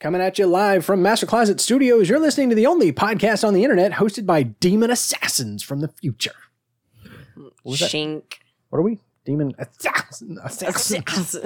[0.00, 3.52] Coming at you live from Master Closet Studios, you're listening to the only podcast on
[3.52, 6.32] the internet hosted by demon assassins from the future.
[7.64, 7.90] was that?
[7.90, 8.22] Shink.
[8.70, 8.98] What are we?
[9.26, 11.36] Demon assassin, assassins.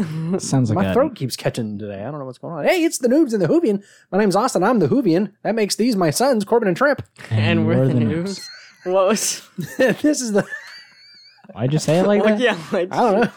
[0.48, 2.04] Sounds like My a, throat keeps catching today.
[2.04, 2.64] I don't know what's going on.
[2.64, 3.82] Hey, it's the noobs and the Whovian.
[4.12, 4.62] My name's Austin.
[4.62, 5.32] I'm the Whovian.
[5.42, 7.02] That makes these my sons, Corbin and Trip.
[7.30, 8.40] and we're the noobs.
[8.84, 9.42] What was?
[9.78, 10.46] this is the.
[11.52, 12.40] Why'd you say it like Like, that?
[12.40, 13.30] yeah, like, I don't know.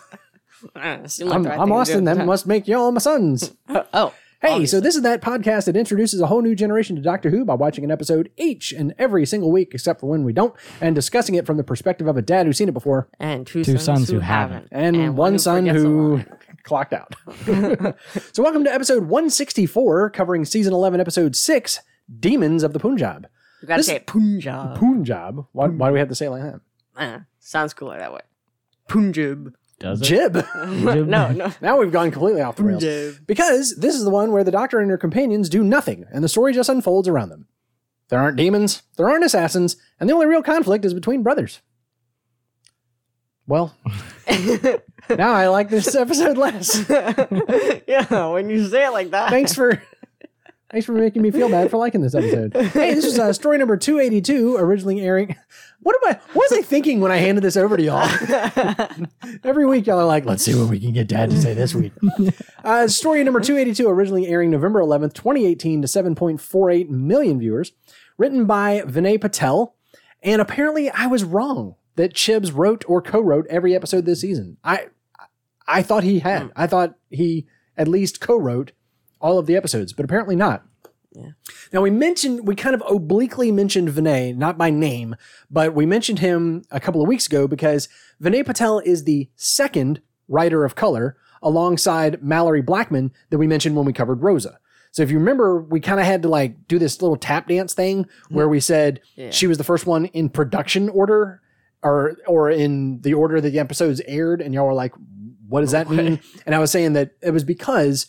[0.76, 2.04] Ah, it seemed like I'm, the right I'm Austin.
[2.04, 3.56] do at That must make y'all my sons.
[3.94, 7.32] Oh, Hey, so this is that podcast that introduces a whole new generation to Doctor
[7.32, 10.54] Who by watching an episode each and every single week, except for when we don't,
[10.80, 13.64] and discussing it from the perspective of a dad who's seen it before and two,
[13.64, 16.24] Two sons, sons who who haven't, and, one, son forgets a who
[16.64, 17.16] clocked out.
[18.32, 21.80] so, welcome to episode 164, covering season 11, episode 6
[22.20, 23.28] Demons of the Punjab.
[23.64, 24.78] You gotta this- say it, Punjab.
[24.78, 25.48] Punjab?
[25.52, 26.62] Why, why do we have to say it like that?
[26.96, 28.22] Uh, sounds cooler that way.
[28.88, 29.56] Punjab.
[29.80, 30.06] Does it?
[30.06, 30.46] Jib.
[30.56, 31.54] no, no.
[31.62, 32.84] now we've gone completely off the rails.
[32.84, 33.28] Punjab.
[33.28, 36.30] Because this is the one where the Doctor and her companions do nothing, and the
[36.30, 37.48] story just unfolds around them.
[38.10, 41.62] There aren't demons, there aren't assassins, and the only real conflict is between brothers.
[43.46, 43.76] Well,
[45.10, 46.86] now I like this episode less.
[47.88, 49.30] yeah, when you say it like that.
[49.30, 49.82] Thanks for
[50.70, 52.54] thanks for making me feel bad for liking this episode.
[52.54, 55.38] Hey, this is uh, story number two eighty two, originally airing.
[55.80, 56.20] What am I?
[56.34, 58.10] What was I thinking when I handed this over to y'all?
[59.44, 61.74] Every week, y'all are like, "Let's see what we can get Dad to say this
[61.76, 61.94] week."
[62.64, 66.42] Uh, story number two eighty two, originally airing November eleventh, twenty eighteen, to seven point
[66.42, 67.72] four eight million viewers.
[68.18, 69.76] Written by Vinay Patel,
[70.22, 74.58] and apparently I was wrong that Chibs wrote or co-wrote every episode this season.
[74.66, 74.88] I
[75.66, 76.52] I thought he had.
[76.58, 77.48] I thought he
[77.78, 78.74] at least co-wrote
[79.22, 80.66] all of the episodes, but apparently not.
[81.18, 81.30] Yeah.
[81.74, 85.16] Now we mentioned we kind of obliquely mentioned Vinay, not by name,
[85.50, 87.90] but we mentioned him a couple of weeks ago because
[88.22, 93.86] Vinay Patel is the second writer of color alongside Malorie Blackman that we mentioned when
[93.86, 94.60] we covered Rosa.
[94.92, 97.74] So if you remember, we kind of had to like do this little tap dance
[97.74, 99.30] thing where we said Yeah.
[99.32, 101.42] she was the first one in production order
[101.84, 104.94] or or in the order that the episodes aired, and y'all were like,
[105.48, 108.08] "What does that mean?" And I was saying that it was because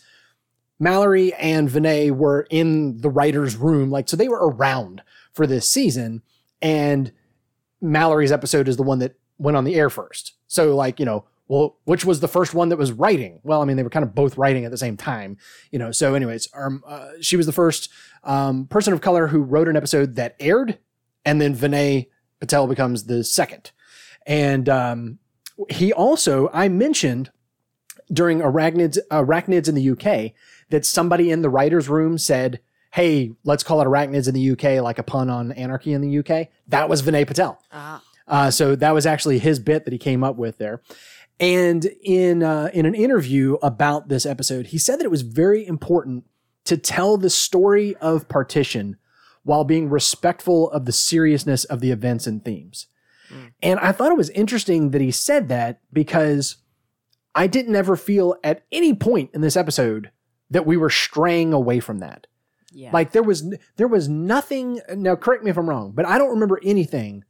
[0.81, 5.01] Malorie and Vinay were in the writer's room, like so they were around
[5.33, 6.21] for this season,
[6.61, 7.11] and
[7.83, 10.33] Malorie's episode is the one that went on the air first.
[10.47, 13.41] So like you know, well, which was the first one that was writing?
[13.43, 15.37] Well, I mean they were kind of both writing at the same time,
[15.71, 15.91] you know.
[15.91, 17.89] So anyways, um, uh, she was the first
[18.23, 20.77] um, person of color who wrote an episode that aired,
[21.25, 22.07] and then Vinay
[22.39, 23.71] Patel becomes the second,
[24.25, 25.19] and um,
[25.69, 27.31] he also I mentioned
[28.11, 30.33] during arachnids arachnids in the UK
[30.69, 32.59] that somebody in the writers room said,
[32.91, 36.19] "Hey, let's call it arachnids in the UK, like a pun on anarchy in the
[36.19, 37.59] UK." That was Vinay Patel.
[37.71, 40.81] Ah, Uh, so that was actually his bit that he came up with there.
[41.39, 45.65] And in uh, in an interview about this episode, he said that it was very
[45.65, 46.25] important
[46.65, 48.97] to tell the story of partition
[49.43, 52.87] while being respectful of the seriousness of the events and themes.
[53.31, 53.51] Mm.
[53.61, 56.57] And I thought it was interesting that he said that because
[57.33, 60.11] I didn't ever feel at any point in this episode
[60.49, 62.27] that we were straying away from that.
[62.71, 62.91] yeah.
[62.91, 64.79] Like there was there was nothing.
[64.95, 67.23] Now correct me if I'm wrong, but I don't remember anything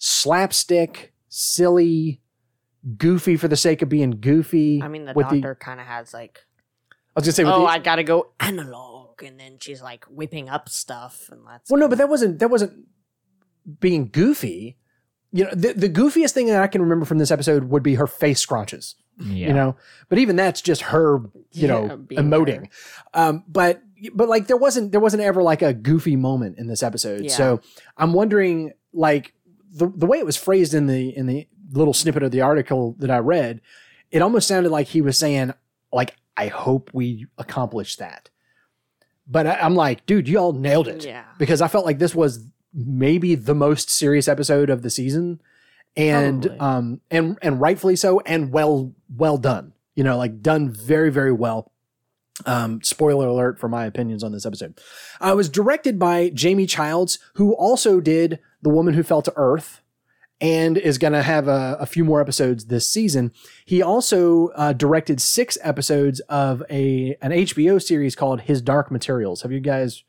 [0.00, 2.20] slapstick, silly,
[2.96, 4.82] goofy for the sake of being goofy.
[4.82, 6.46] I mean, the doctor kind of has like,
[6.90, 10.04] I was gonna say, with oh, the, I gotta go analog, and then she's like
[10.06, 12.86] whipping up stuff, and that's well, no, but that wasn't that wasn't
[13.78, 14.78] being goofy.
[15.32, 17.94] You know, the, the goofiest thing that I can remember from this episode would be
[17.94, 18.94] her face scrunches.
[19.18, 19.48] Yeah.
[19.48, 19.76] You know,
[20.08, 21.18] but even that's just her,
[21.52, 22.68] you Yeah, know, being emoting.
[23.14, 23.82] Um, but
[24.14, 27.24] but like there wasn't there wasn't ever like a goofy moment in this episode.
[27.24, 27.30] Yeah.
[27.30, 27.60] So
[27.96, 29.34] I'm wondering, like
[29.72, 32.96] the the way it was phrased in the in the little snippet of the article
[32.98, 33.60] that I read,
[34.10, 35.52] it almost sounded like he was saying,
[35.92, 38.30] like, I hope we accomplish that.
[39.26, 42.14] But I, I'm like, dude, you all nailed it yeah, because I felt like this
[42.14, 45.40] was maybe the most serious episode of the season,
[45.96, 46.58] and Probably.
[46.60, 49.72] um and and rightfully so, and well well done.
[49.94, 51.72] You know, like done very very well.
[52.46, 54.80] Um, spoiler alert for my opinions on this episode.
[55.22, 59.32] Uh, it was directed by Jamie Childs, who also did The Woman Who Fell to
[59.36, 59.82] Earth,
[60.40, 63.32] and is going to have a, a few more episodes this season.
[63.66, 69.42] He also uh, directed six episodes of a an HBO series called His Dark Materials.
[69.42, 70.02] Have you guys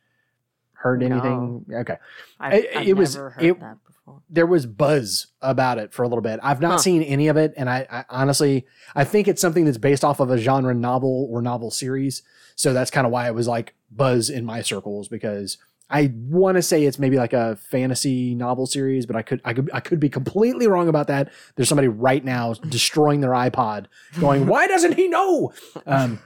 [0.82, 1.66] heard anything?
[1.72, 1.96] Okay,
[2.40, 4.22] I've, it- I've it was- never heard it- that before.
[4.30, 6.40] there was buzz about it for a little bit.
[6.44, 6.78] I've not Huh.
[6.80, 10.20] seen any of it, and I, I honestly I think it's something that's based off
[10.20, 12.24] of a genre novel or novel series.
[12.56, 15.58] So that's kind of why it was like buzz in my circles because
[15.90, 19.54] I want to say it's maybe like a fantasy novel series, but I could I
[19.54, 21.30] could I could be completely wrong about that.
[21.56, 23.88] There's somebody right now destroying their iPod,
[24.20, 25.52] going, "Why doesn't he know?"
[25.86, 26.20] Um,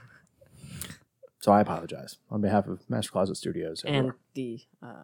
[1.46, 3.84] So I apologize on behalf of Master Closet Studios.
[3.86, 4.16] and everywhere.
[4.34, 5.04] the uh,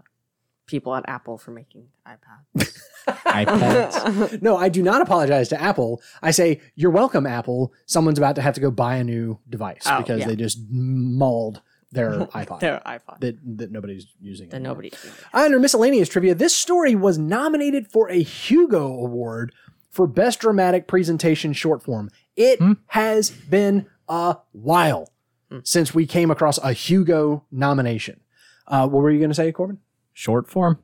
[0.66, 2.82] people at Apple for making iPads.
[3.08, 4.42] iPads.
[4.42, 6.02] no, I do not apologize to Apple.
[6.24, 7.72] I say, you're welcome, Apple.
[7.86, 10.28] Someone's about to have to go buy a new device Oh, because yeah.
[10.30, 11.62] they just mauled
[11.92, 13.20] their iPod Their iPod.
[13.20, 14.50] that, that nobody's using.
[14.50, 14.72] That anymore.
[14.78, 14.92] nobody.
[15.36, 19.54] Under miscellaneous trivia, this story was nominated for a Hugo Award
[19.92, 22.10] for Best Dramatic Presentation Short Form.
[22.36, 22.72] It Hmm.
[22.88, 25.11] has been a while
[25.52, 25.60] Hmm.
[25.64, 28.22] since we came across a Hugo nomination.
[28.68, 29.80] Uh, what were you going to say, Corbin?
[30.14, 30.80] Short form.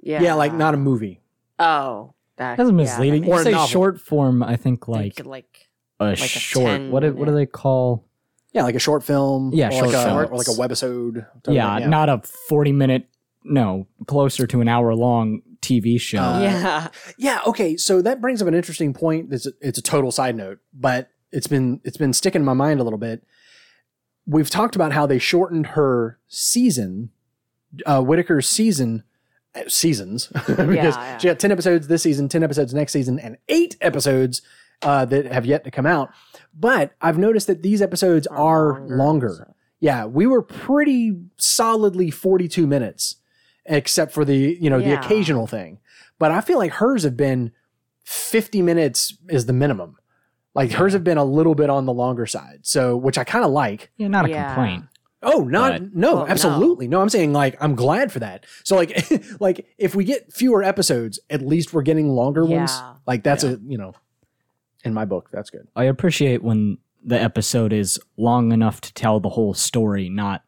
[0.00, 0.20] Yeah.
[0.22, 1.20] Yeah, like not a movie.
[1.58, 3.22] Oh, that, That's yeah, misleading.
[3.22, 3.66] that Or you say novel.
[3.68, 5.68] short form, I think makes- like like
[6.00, 6.66] a a short.
[6.66, 8.04] 10 What do, what do they call?
[8.52, 9.52] Yeah, like a short film.
[9.54, 10.18] Yeah, or short like a, film.
[10.18, 11.26] or like a webisode.
[11.44, 13.08] type Yeah, of not a forty minute.
[13.44, 16.18] No, closer to an hour long TV show.
[16.18, 16.88] Uh, yeah.
[17.18, 17.76] Yeah, okay.
[17.76, 19.32] So that brings up an interesting point.
[19.32, 22.52] It's a, it's a total side note, but it's been it's been sticking in my
[22.52, 23.24] mind a little bit.
[24.26, 27.10] We've talked about how they shortened her season,
[27.86, 29.02] uh, Whittaker's season
[29.54, 31.18] uh, seasons because yeah.
[31.18, 34.42] she got ten episodes this season, ten episodes next season, and eight episodes
[34.82, 36.10] uh, that have yet to come out.
[36.54, 39.34] But I've noticed that these episodes are longer.
[39.38, 43.16] so- Yeah, we were pretty solidly 42 minutes,
[43.66, 45.78] except for the, you know, the occasional thing.
[46.18, 47.52] But I feel like hers have been
[48.04, 49.96] 50 minutes is the minimum.
[50.54, 52.60] Like hers have been a little bit on the longer side.
[52.62, 53.90] So, which I kind of like.
[53.96, 54.54] Yeah, not a Yeah.
[54.54, 54.84] complaint.
[55.24, 56.30] Oh, not But- no, Well, no.
[56.30, 56.88] absolutely.
[56.88, 57.00] No.
[57.00, 58.44] I'm saying like I'm glad for that.
[58.64, 59.08] So like
[59.40, 62.72] like if we get fewer episodes, at least we're getting longer ones.
[62.72, 62.94] Yeah.
[63.06, 63.50] Like that's Yeah.
[63.52, 63.94] a, you know,
[64.84, 65.68] in my book, that's good.
[65.76, 70.42] I appreciate when the episode is long enough to tell the whole story, not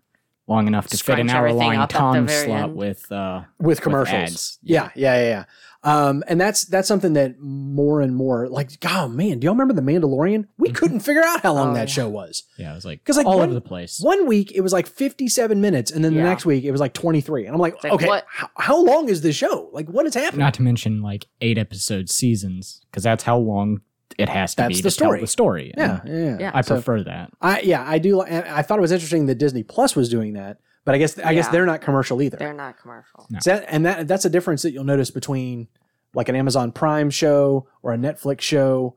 [0.49, 2.62] long enough to fit an Scrunch hour everything long up at the time very slot
[2.65, 2.75] end.
[2.77, 4.12] with uh with commercials.
[4.23, 4.59] ads.
[4.62, 5.45] Yeah, yeah, yeah, yeah.
[5.85, 9.75] Um, and that's that's something that more and more like, oh man, do y'all remember
[9.75, 10.47] the Mandalorian?
[10.57, 11.95] We couldn't figure out how long Oh, that yeah.
[11.95, 12.43] show was.
[12.57, 14.01] yeah, it was like 'Cause, like, all one- over the place.
[14.01, 16.95] One week it was like fifty-seven minutes, and then the next week it was like
[16.95, 17.45] twenty-three.
[17.47, 19.69] And I'm like, like, okay, How, how long is this show?
[19.73, 20.41] Like, what is happening?
[20.41, 23.83] Not to mention like eight episode seasons, because that's how long
[24.17, 25.21] it has to That's be the to tell story.
[25.21, 25.75] the story.
[25.77, 26.37] yeah, yeah, yeah.
[26.41, 26.51] Yeah.
[26.55, 27.31] I So, prefer that.
[27.43, 28.23] I yeah, I do.
[28.23, 31.35] I thought it was interesting that Disney Plus was doing that, but I guess I
[31.35, 31.53] guess Yeah.
[31.53, 32.37] they're not commercial either.
[32.37, 33.27] They're not commercial.
[33.31, 33.39] No.
[33.41, 35.69] So that, and that that's a difference that you'll notice between
[36.15, 38.97] like an Amazon Prime show or a Netflix show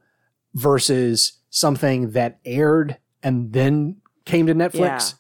[0.54, 5.16] versus something that aired and then came to Netflix.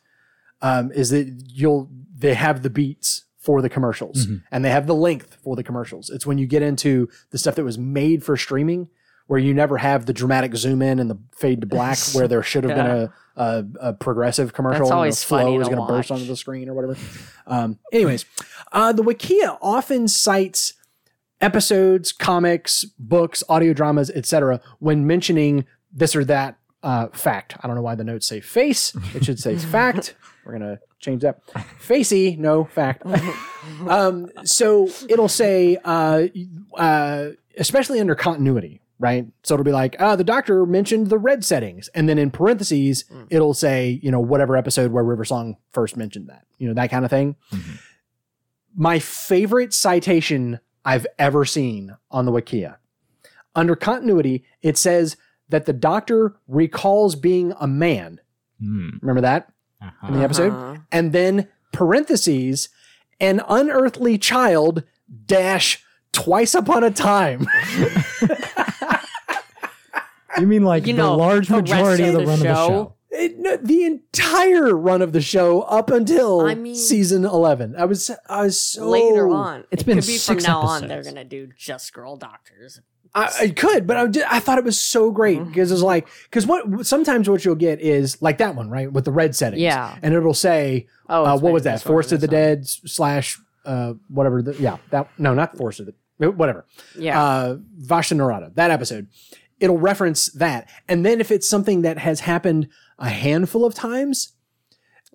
[0.62, 4.42] Um, is that you'll they have the beats for the commercials Mhm.
[4.52, 6.10] and they have the length for the commercials.
[6.10, 8.90] It's when you get into the stuff that was made for streaming
[9.28, 12.42] where you never have the dramatic zoom in and the fade to black where there
[12.42, 15.68] should have been a, a, a progressive commercial That's always and the flow funny is
[15.68, 16.98] to going to burst onto the screen or whatever.
[17.46, 18.26] Um, anyways,
[18.72, 20.74] uh, the Wikia often cites
[21.42, 24.60] episodes, comics, books, audio dramas, etc.
[24.80, 27.56] when mentioning this or that uh, fact.
[27.62, 28.96] I don't know why the notes say face.
[29.14, 30.16] It should say fact.
[30.46, 31.42] We're gonna change that.
[31.80, 33.06] Facey, no fact.
[33.88, 36.28] um, so it'll say, uh,
[36.76, 39.26] uh, especially under continuity, right?
[39.44, 43.06] So it'll be like, uh, the doctor mentioned the red settings, and then in parentheses,
[43.30, 46.90] it'll say, you know, whatever episode where River Song first mentioned that, you know, that
[46.90, 47.36] kind of thing.
[47.52, 47.80] Mhm.
[48.76, 52.78] My favorite citation I've ever seen on the Wikia.
[53.56, 55.18] Under continuity, it says
[55.50, 58.20] that the doctor recalls being a man.
[58.60, 58.90] Hmm.
[59.02, 59.52] Remember that?
[59.80, 60.08] Uh-huh.
[60.08, 60.78] in the episode, Uh-huh.
[60.92, 62.70] and then parentheses,
[63.20, 64.82] an unearthly child
[65.28, 67.46] dash twice upon a time.
[70.40, 72.40] You mean like You the know, large the majority of of the, the run of
[72.40, 72.94] the show- show?
[73.10, 77.76] It- no, the entire run of the show up until I mean- season eleven.
[77.78, 80.60] I was I was so Later on, It's it been could be from six now
[80.62, 80.88] on.
[80.88, 82.82] They're gonna do just girl doctors.
[83.16, 86.08] I, I could, but I, did, I thought it was so great because it's like
[86.26, 89.62] because what sometimes what you'll get is like that one right with the red settings.
[89.62, 89.98] Yeah.
[90.04, 91.82] and it'll say Oh, uh, what was that?
[91.82, 92.32] Forest of the this.
[92.32, 94.42] Dead slash uh, whatever.
[94.42, 95.86] The, yeah, that no, not Forest of
[96.20, 96.66] the whatever.
[97.00, 97.20] Yeah.
[97.24, 99.08] uh, Vashta Nerada, that episode,
[99.60, 100.70] it'll reference that.
[100.88, 102.68] And then if it's something that has happened
[103.00, 104.34] a handful of times,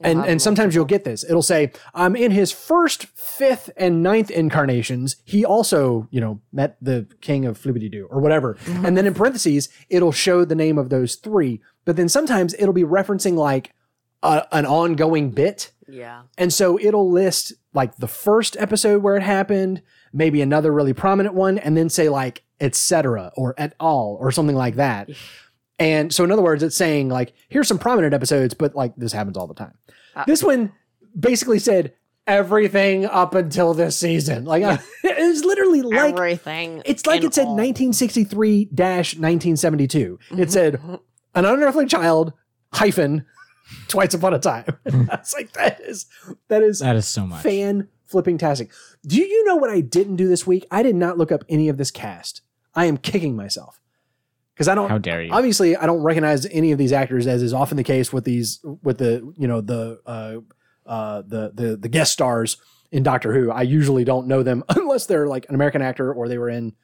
[0.04, 4.30] and, and sometimes you'll get this, it'll say, um, in his first, fifth, and ninth
[4.30, 8.56] incarnations, he also, you know, met the king of Flibbity Doo or whatever.
[8.66, 11.60] and then in parentheses, it'll show the name of those three.
[11.84, 13.74] But then sometimes it'll be referencing like
[14.22, 15.72] a, an ongoing bit.
[15.88, 16.22] Yeah.
[16.38, 19.82] And so it'll list like the first episode where it happened,
[20.12, 23.30] maybe another really prominent one, and then say like etc.
[23.36, 25.10] or at all or something like that.
[25.78, 29.12] And so in other words, it's saying like, here's some prominent episodes, but like this
[29.12, 29.74] happens all the time.
[30.14, 30.72] Uh, this one
[31.18, 31.92] basically said
[32.26, 34.44] everything up until this season.
[34.44, 34.62] Like
[35.04, 36.82] it was literally like Everything.
[36.84, 37.56] it's like it said all.
[37.56, 40.18] 1963 1972.
[40.38, 40.80] It said
[41.34, 42.32] an unearthly child
[42.72, 43.26] hyphen
[43.88, 44.66] Twice Upon a Time.
[44.84, 46.06] It's like that is
[46.48, 47.42] that is That is so much.
[47.42, 48.70] fan flipping tastic.
[49.06, 50.66] Do you know what I didn't do this week?
[50.70, 52.42] I did not look up any of this cast.
[52.74, 53.80] I am kicking myself
[54.54, 54.88] because I don't.
[54.88, 55.32] How dare you?
[55.32, 58.60] Obviously, I don't recognize any of these actors, as is often the case with these
[58.82, 60.36] with the you know the uh,
[60.86, 62.56] uh, the the the guest stars
[62.90, 63.50] in Doctor Who.
[63.50, 66.74] I usually don't know them unless they're like an American actor or they were in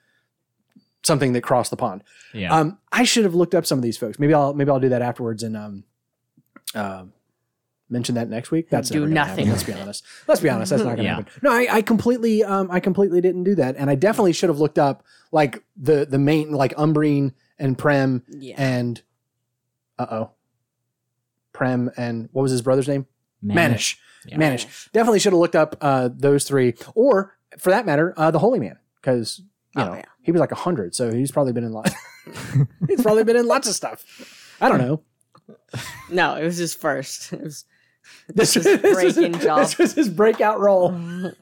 [1.04, 2.02] something that crossed the pond.
[2.34, 2.54] yeah.
[2.54, 4.18] Um, I should have looked up some of these folks.
[4.18, 5.84] Maybe I'll maybe I'll do that afterwards and um,
[6.74, 7.04] uh,
[7.90, 8.68] mention that next week.
[8.70, 9.48] That's Do nothing.
[9.48, 10.04] Let's be honest.
[10.26, 10.70] Let's be honest.
[10.70, 11.14] That's not going to Yeah.
[11.16, 11.32] happen.
[11.42, 14.58] No, I, I completely um, I completely didn't do that, and I definitely should have
[14.60, 18.54] looked up like the the main like Umbreen and Prem Yeah.
[18.58, 19.02] and
[19.98, 20.30] uh oh,
[21.52, 23.06] Prem and what was his brother's name?
[23.44, 23.96] Manish.
[24.26, 24.36] Yeah.
[24.36, 24.90] Manish.
[24.92, 28.58] Definitely should have looked up uh, those three, or for that matter, uh, the Holy
[28.60, 29.40] Man, because
[29.76, 31.92] you Oh, know he was like a hundred, so he's probably been in lots.
[32.88, 34.04] he's probably been in lots of stuff.
[34.60, 35.02] I don't know.
[36.10, 37.32] No, it was his first.
[37.32, 37.64] It was
[38.34, 39.60] This, this is- breaking job.
[39.60, 40.88] This was his breakout role.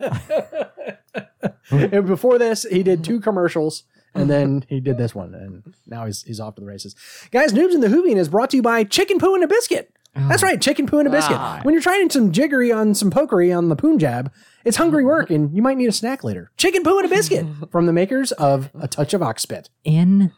[1.71, 6.07] and before this, he did two commercials, and then he did this one, and now
[6.07, 6.95] he's he's off to the races.
[7.33, 9.93] Guys, Noobs in the Whovian is brought to you by Chicken Poo and a Biscuit.
[10.29, 11.37] That's right, chicken poo and a biscuit.
[11.39, 11.61] Ah.
[11.63, 14.33] When you're trying some jiggery on some pokery on the Punjab,
[14.65, 16.51] it's hungry work, and you might need a snack later.
[16.57, 19.69] Chicken poo and a biscuit from the makers of A Touch of Oxspit.
[19.85, 20.33] In.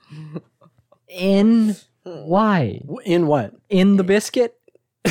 [1.08, 1.76] In.
[2.02, 2.80] Why?
[3.04, 3.54] In what?
[3.68, 4.57] In the biscuit?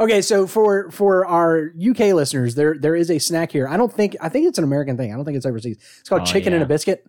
[0.00, 3.68] okay, so for for our UK listeners, there there is a snack here.
[3.68, 5.12] I don't think I think it's an American thing.
[5.12, 5.78] I don't think it's overseas.
[6.00, 7.06] It's called Oh, chicken and a biscuit,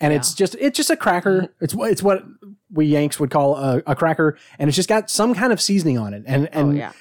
[0.00, 1.42] and it's just it's just a cracker.
[1.42, 1.64] Mm-hmm.
[1.64, 2.24] It's what it's what
[2.70, 5.98] we Yanks would call a, a cracker, and it's just got some kind of seasoning
[5.98, 6.22] on it.
[6.26, 6.92] And oh and yeah.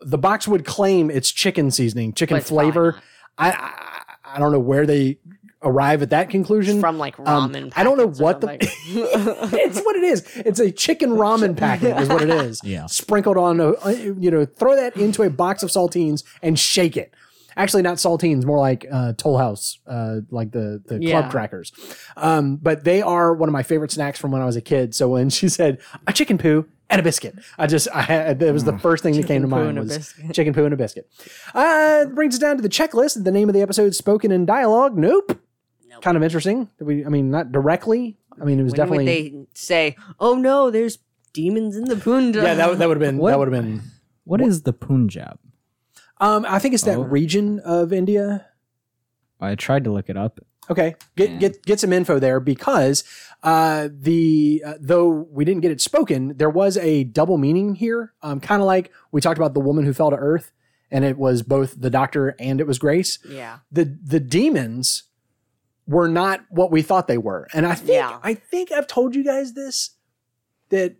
[0.00, 3.00] the box would claim it's chicken seasoning, chicken But flavor.
[3.38, 4.02] I, I
[4.36, 5.18] I don't know where they
[5.62, 6.80] arrive at that conclusion.
[6.80, 7.72] From like Um, ramen.
[7.76, 10.22] I don't know what the it's what it is.
[10.36, 12.60] It's a chicken ramen packet, is what it is.
[12.62, 12.86] Yeah.
[12.86, 16.96] Sprinkled on, a, uh, you know, throw that into a box of saltines and shake
[16.96, 17.12] it.
[17.58, 21.20] Actually, not saltines, more like uh, Toll House, uh, like the the Yeah.
[21.22, 21.72] club crackers.
[22.14, 24.94] Um, but they are one of my favorite snacks from when I was a kid.
[24.94, 28.52] So when she said a chicken poo and a biscuit, I just I had that
[28.52, 30.34] was the first thing that came to mind was biscuit.
[30.34, 31.08] chicken poo and a biscuit.
[31.54, 33.24] Uh, brings us down to the checklist.
[33.24, 34.98] The name of the episode, spoken in dialogue.
[34.98, 35.40] Nope.
[35.96, 36.02] Nope.
[36.02, 36.68] Kind of interesting.
[36.80, 38.16] We, I mean, not directly.
[38.40, 39.04] I mean, it was When definitely.
[39.04, 40.98] would they say, "Oh no, there's
[41.32, 42.44] demons in the Punjab"?
[42.44, 43.18] yeah, that, that would have been.
[43.18, 43.30] What?
[43.30, 43.82] That would have been.
[44.24, 45.38] What is the Punjab?
[46.18, 47.02] Um, I think it's that Oh.
[47.02, 48.46] region of India.
[49.40, 50.40] I tried to look it up.
[50.68, 51.38] Okay, get Yeah.
[51.38, 53.04] get get some info there because
[53.42, 58.12] uh, the uh, though we didn't get it spoken, there was a double meaning here.
[58.22, 60.52] Um, kind of like we talked about the woman who fell to earth,
[60.90, 63.18] and it was both the doctor and it was Grace.
[63.28, 63.58] yeah.
[63.70, 65.04] The the demons
[65.86, 68.18] were not what we thought they were, and I think Yeah.
[68.22, 69.90] I think I've told you guys this
[70.70, 70.96] that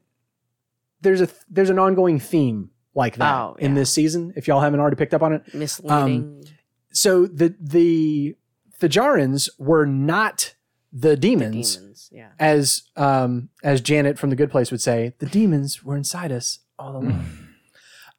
[1.01, 4.33] there's a there's an ongoing theme like that Oh, in this season.
[4.37, 6.47] If y'all haven't already picked up on it, Misleading.
[6.93, 8.37] so the the
[8.81, 10.55] Thajarans were not
[10.93, 12.09] the the demons, demons.
[12.13, 12.29] Yeah.
[12.39, 15.15] as um as Janet from the Good Place would say.
[15.19, 17.27] The demons were inside us all along.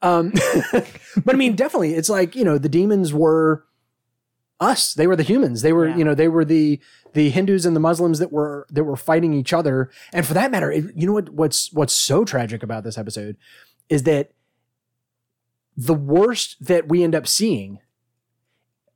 [0.02, 0.32] um,
[0.72, 3.64] but I mean, definitely, it's like you know the demons were
[4.60, 4.94] us.
[4.94, 5.62] They were the humans.
[5.62, 5.98] They were Yeah.
[5.98, 6.80] you know they were the
[7.14, 9.90] the Hindus and the Muslims that were that were fighting each other.
[10.14, 13.38] And for that matter, it, you know what what's what's so tragic about this episode
[13.90, 14.32] is that
[15.76, 17.80] the worst that we end up seeing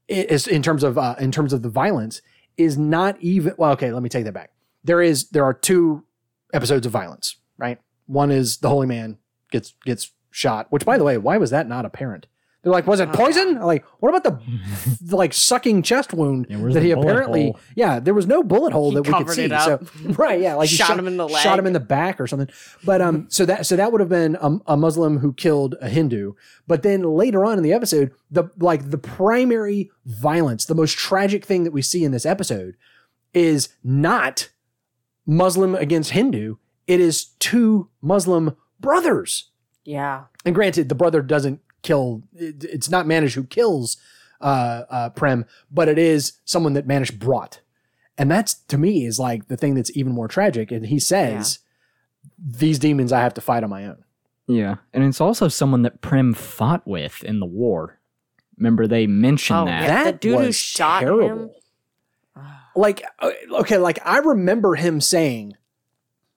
[0.07, 2.21] is in terms of uh, in terms of the violence
[2.57, 4.51] is not even well okay let me take that back
[4.83, 6.03] there is there are two
[6.53, 9.17] episodes of violence right one is the holy man
[9.51, 12.25] gets gets shot which by the way why was that not apparent
[12.63, 16.45] they're like was it Oh, poison like what about the, the like sucking chest wound
[16.49, 17.59] Yeah, that he apparently hole?
[17.75, 19.83] yeah there was no bullet hole He that we could see it up.
[19.83, 21.41] so right yeah like he Shot him in the leg.
[21.41, 22.49] shot him in the back or something
[22.85, 25.89] but um so that so that would have been a, a muslim who killed a
[25.89, 26.33] hindu
[26.67, 31.43] but then later on in the episode the like the primary violence the most tragic
[31.45, 32.75] thing that we see in this episode
[33.33, 34.49] is not
[35.25, 36.55] muslim against hindu
[36.87, 39.49] it is two muslim brothers
[39.83, 40.25] Yeah.
[40.45, 43.97] and granted the brother doesn't kill it, it's not manish who kills
[44.41, 47.61] uh, uh prem but it is someone that manish brought
[48.17, 51.59] and that's to me is like the thing that's even more tragic and he says
[52.37, 54.03] these demons i have to fight on my own
[54.47, 54.75] Yeah.
[54.93, 57.99] And it's also someone that Prem fought with in the war.
[58.57, 59.83] Remember they mentioned Oh, that.
[59.83, 60.03] yeah.
[60.03, 61.27] that the dude who shot terrible.
[61.27, 61.49] him?
[62.75, 65.53] like uh, okay like i remember him saying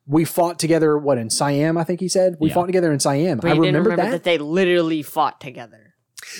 [0.06, 2.54] we fought together what in siam i think he said we Yeah.
[2.54, 4.24] fought together in siam But i remember, remember that, that.
[4.24, 5.80] they literally fought together.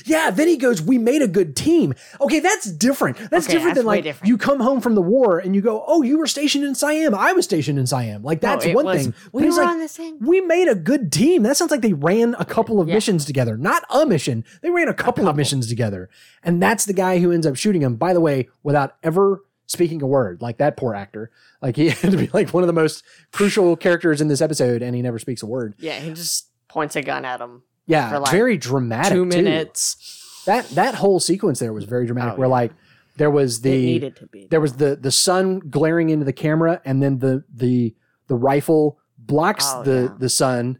[0.06, 3.18] Yeah, then he goes, "We made a good team." Okay, that's different.
[3.30, 4.28] That's Okay, different that's than like different.
[4.28, 7.14] you come home from the war and you go, "Oh, you were stationed in Siam.
[7.14, 9.14] I was stationed in Siam." Like that's it one was- thing.
[9.33, 11.42] we were like, on the same- We made a good team.
[11.42, 12.94] That sounds like they ran a couple of Yeah.
[12.94, 14.42] missions together, not a mission.
[14.62, 16.09] They ran a couple, of missions together,
[16.42, 17.97] and that's the guy who ends up shooting him.
[17.97, 19.42] By the way, without ever
[19.75, 21.31] speaking a word, like that poor actor.
[21.61, 24.81] Like he had to be like one of the most crucial characters in this episode,
[24.83, 25.75] and he never speaks a word.
[25.78, 27.62] Yeah, he just points a gun at him.
[27.87, 29.12] Yeah, like, very dramatic.
[29.12, 29.43] Two too.
[29.43, 30.43] minutes.
[30.47, 32.35] That that whole sequence there was very dramatic.
[32.35, 32.52] Oh, where yeah.
[32.52, 32.73] like
[33.16, 34.47] there was the needed to be.
[34.50, 37.95] there was the the sun glaring into the camera, and then the the
[38.26, 40.14] the rifle blocks Oh, the yeah.
[40.19, 40.78] the sun,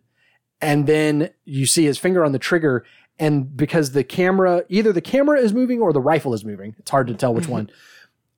[0.61, 2.85] and then you see his finger on the trigger.
[3.17, 6.91] And because the camera, either the camera is moving or the rifle is moving, it's
[6.91, 7.71] hard to tell which one.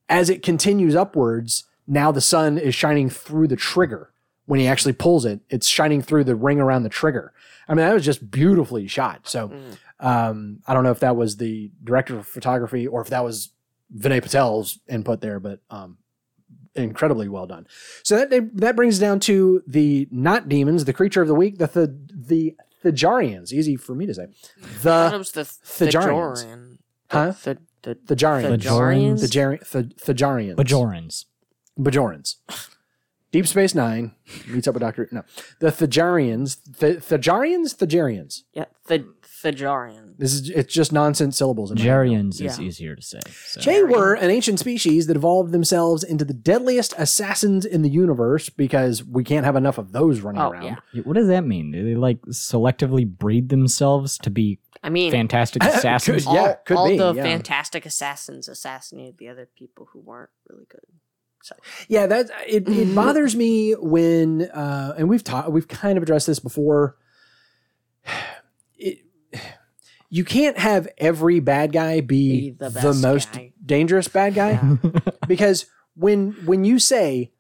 [0.09, 4.11] As it continues upwards, now the sun is shining through the trigger.
[4.47, 7.33] When he actually pulls it, it's shining through the ring around the trigger.
[7.69, 9.29] I mean, that was just beautifully shot.
[9.29, 9.77] So, Mm.
[9.99, 13.51] um, I don't know if that was the director of photography or if that was
[13.97, 15.99] Vinay Patel's input there, but um,
[16.77, 17.67] incredibly well done.
[18.05, 21.67] So that that brings down to the not demons, the creature of the week, the
[21.67, 23.53] the the Thajarians.
[23.53, 24.27] Easy for me to say.
[24.83, 26.45] The was the Thajarians.
[26.47, 26.79] Thajarian.
[27.11, 27.33] Huh?
[27.43, 27.59] The,
[27.95, 28.59] the, Thajarians.
[28.59, 29.23] Thajarians?
[29.23, 30.57] Thajari- Th- Thajarians.
[30.57, 31.25] Bajorans.
[31.79, 32.37] Bajorans.
[33.33, 34.13] Deep Space Nine
[34.49, 35.09] meets up with Doctor.
[35.13, 35.23] No,
[35.61, 36.59] the Thajarians.
[36.79, 37.75] Th- Thajarians.
[37.77, 38.43] Thajarians.
[38.55, 39.07] Yeah, the
[39.43, 40.15] Thajarian.
[40.17, 41.71] This is it's just nonsense syllables.
[41.71, 41.91] in my head.
[41.91, 42.61] Jarians is Yeah.
[42.65, 43.21] easier to say.
[43.45, 43.61] So.
[43.61, 48.49] They were an ancient species that evolved themselves into the deadliest assassins in the universe
[48.49, 50.79] because we can't have enough of those running Oh, around.
[50.95, 51.03] yeah.
[51.03, 51.73] What does that mean?
[51.73, 56.25] Do they like selectively breed themselves to be I mean, fantastic assassins?
[56.25, 57.23] Could- yeah, all, could all be, the yeah.
[57.23, 60.81] fantastic assassins assassinated the other people who weren't really good.
[61.43, 61.55] So.
[61.89, 66.27] Yeah, that it, it bothers me when uh and we've talked we've kind of addressed
[66.27, 66.97] this before.
[68.77, 68.99] It,
[70.09, 73.53] you can't have every bad guy be, Be the the, most guy.
[73.65, 74.61] dangerous bad guy
[75.29, 77.33] because when when you say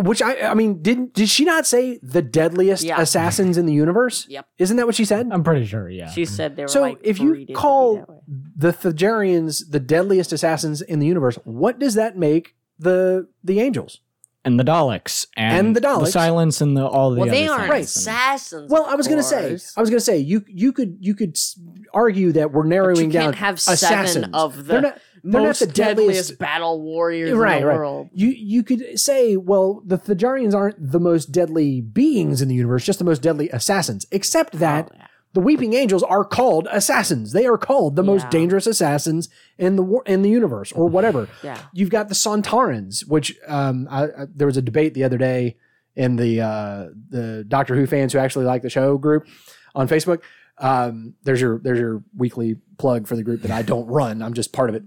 [0.00, 3.00] which I I mean didn't did she not say the deadliest Yeah.
[3.00, 4.26] assassins in the universe?
[4.28, 4.46] Yep.
[4.58, 5.28] Isn't that what she said?
[5.30, 6.10] I'm pretty sure, yeah.
[6.10, 8.16] She said they were So like if you breeded to be call that way.
[8.56, 14.00] the Thajarians the deadliest assassins in the universe, what does that make the the angels?
[14.42, 16.00] and the Daleks and, And the Daleks.
[16.06, 17.94] The silence and the all the well, they aren't things.
[17.94, 18.70] assassins.
[18.70, 19.74] Well, I was gonna say, course.
[19.76, 21.60] I was gonna say, you you could you could s-
[21.92, 24.28] argue that we're But narrowing you down can't have assassins.
[24.32, 25.76] of the they're not they're not the deadliest.
[25.96, 27.76] deadliest battle warriors Right, in the right.
[27.76, 28.08] world.
[28.12, 32.84] You you could say, well, the Thajarians aren't the most deadly beings in the universe,
[32.84, 34.06] just the most deadly assassins.
[34.10, 35.06] Except that Oh, yeah.
[35.32, 37.32] the Weeping Angels are called assassins.
[37.32, 39.28] They are called the most dangerous assassins
[39.58, 41.28] in the war, in the universe, or whatever.
[41.42, 41.58] Yeah.
[41.72, 45.56] You've got the Sontarans, which um, I, I, there was a debate the other day
[45.96, 49.26] in the uh, the Doctor Who fans who actually like the show group
[49.74, 50.22] on Facebook.
[50.58, 54.22] Um, there's your there's your weekly plug for the group that I don't run.
[54.22, 54.82] I'm just part of it.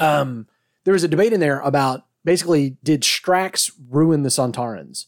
[0.00, 0.46] Um,
[0.84, 5.06] there was a debate in there about basically did Strax ruin the Sontarans?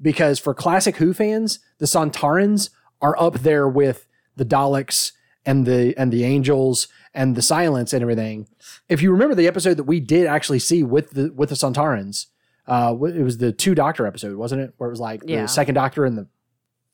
[0.00, 5.12] Because for classic Who fans, the Sontarans are up there with the Daleks
[5.44, 8.48] and the and the Angels and the Silence and everything.
[8.88, 12.26] If you remember the episode that we did actually see with the with the Sontarans,
[12.66, 14.74] uh, it was the two Doctor episode, wasn't it?
[14.78, 15.42] Where it was like Yeah.
[15.42, 16.26] the second Doctor and the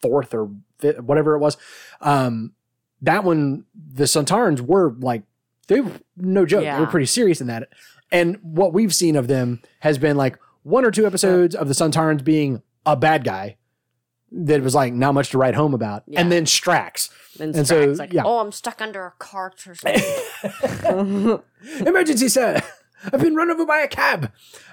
[0.03, 1.57] fourth or fifth, whatever it was.
[2.01, 2.53] Um,
[3.03, 5.23] that one, the Sontarans were like
[5.69, 6.61] they were no joke.
[6.61, 6.81] They Yeah.
[6.81, 7.69] were pretty serious in that.
[8.11, 11.75] And what we've seen of them has been like one or two episodes of the
[11.75, 13.57] Sontarans being a bad guy
[14.33, 16.21] that was like not much to write home about, Yeah.
[16.21, 17.11] and then Strax.
[17.41, 18.23] And so, Strax like, yeah.
[18.25, 21.41] oh, I'm stuck under a cart or something.
[21.87, 22.61] Emergency, sir!
[23.13, 24.33] I've been run over by a cab.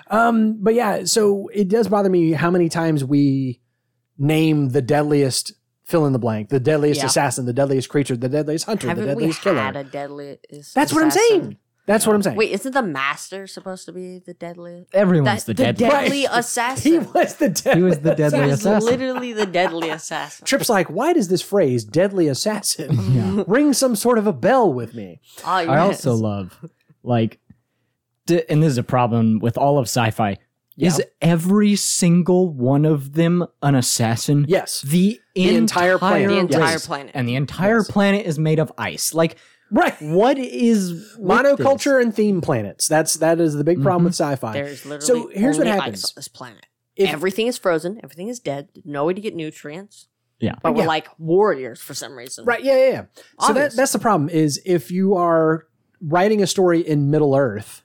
[0.09, 3.61] Um, but yeah, so it does bother me how many times we
[4.17, 5.53] name the deadliest
[5.85, 7.05] fill in the blank, the deadliest Yeah.
[7.07, 9.61] assassin, the deadliest creature, the deadliest hunter, the Haven't we deadliest killer.
[9.61, 10.73] had a deadliest?
[10.75, 11.57] That's what I'm saying.
[11.87, 12.35] That's what I'm saying.
[12.35, 14.89] Wait, isn't the master supposed to be the deadliest?
[14.95, 15.87] Everyone's That, the deadly.
[15.87, 16.91] deadly assassin.
[16.93, 17.75] he was the deadly.
[17.79, 18.89] He was the deadly He's assassin.
[18.89, 20.47] literally the deadly assassin.
[20.47, 23.43] Trip's like, why does this phrase "deadly assassin" Yeah.
[23.45, 25.21] ring some sort of a bell with me?
[25.45, 26.59] Oh, I also love,
[27.03, 27.37] like,
[28.25, 30.37] d- and this is a problem with all of sci-fi.
[30.77, 34.45] Is every single one of them an assassin?
[34.47, 34.81] Yes.
[34.81, 36.29] The, The entire planet.
[36.29, 36.87] the entire Yes.
[36.87, 37.11] planet.
[37.15, 37.91] and the entire Yes.
[37.91, 39.13] planet is made of ice.
[39.13, 39.37] Like,
[39.71, 39.95] Right.
[40.01, 42.87] what is with Monoculture and theme planets.
[42.87, 44.05] That's that is the big problem mm-hmm.
[44.05, 44.53] with sci-fi.
[44.53, 46.03] There's literally So here's what happens.
[46.05, 46.65] ice on this planet.
[46.95, 47.99] If- everything is frozen.
[48.03, 48.69] Everything is dead.
[48.83, 50.07] No way to get nutrients.
[50.39, 50.55] Yeah.
[50.61, 50.87] But we're Yeah.
[50.87, 52.45] like warriors for some reason.
[52.45, 52.63] Right.
[52.63, 52.77] Yeah.
[52.77, 52.89] Yeah.
[52.89, 53.03] yeah.
[53.47, 54.29] So that, that's the problem.
[54.29, 55.65] Is if you are
[56.01, 57.81] writing a story in Middle Earth,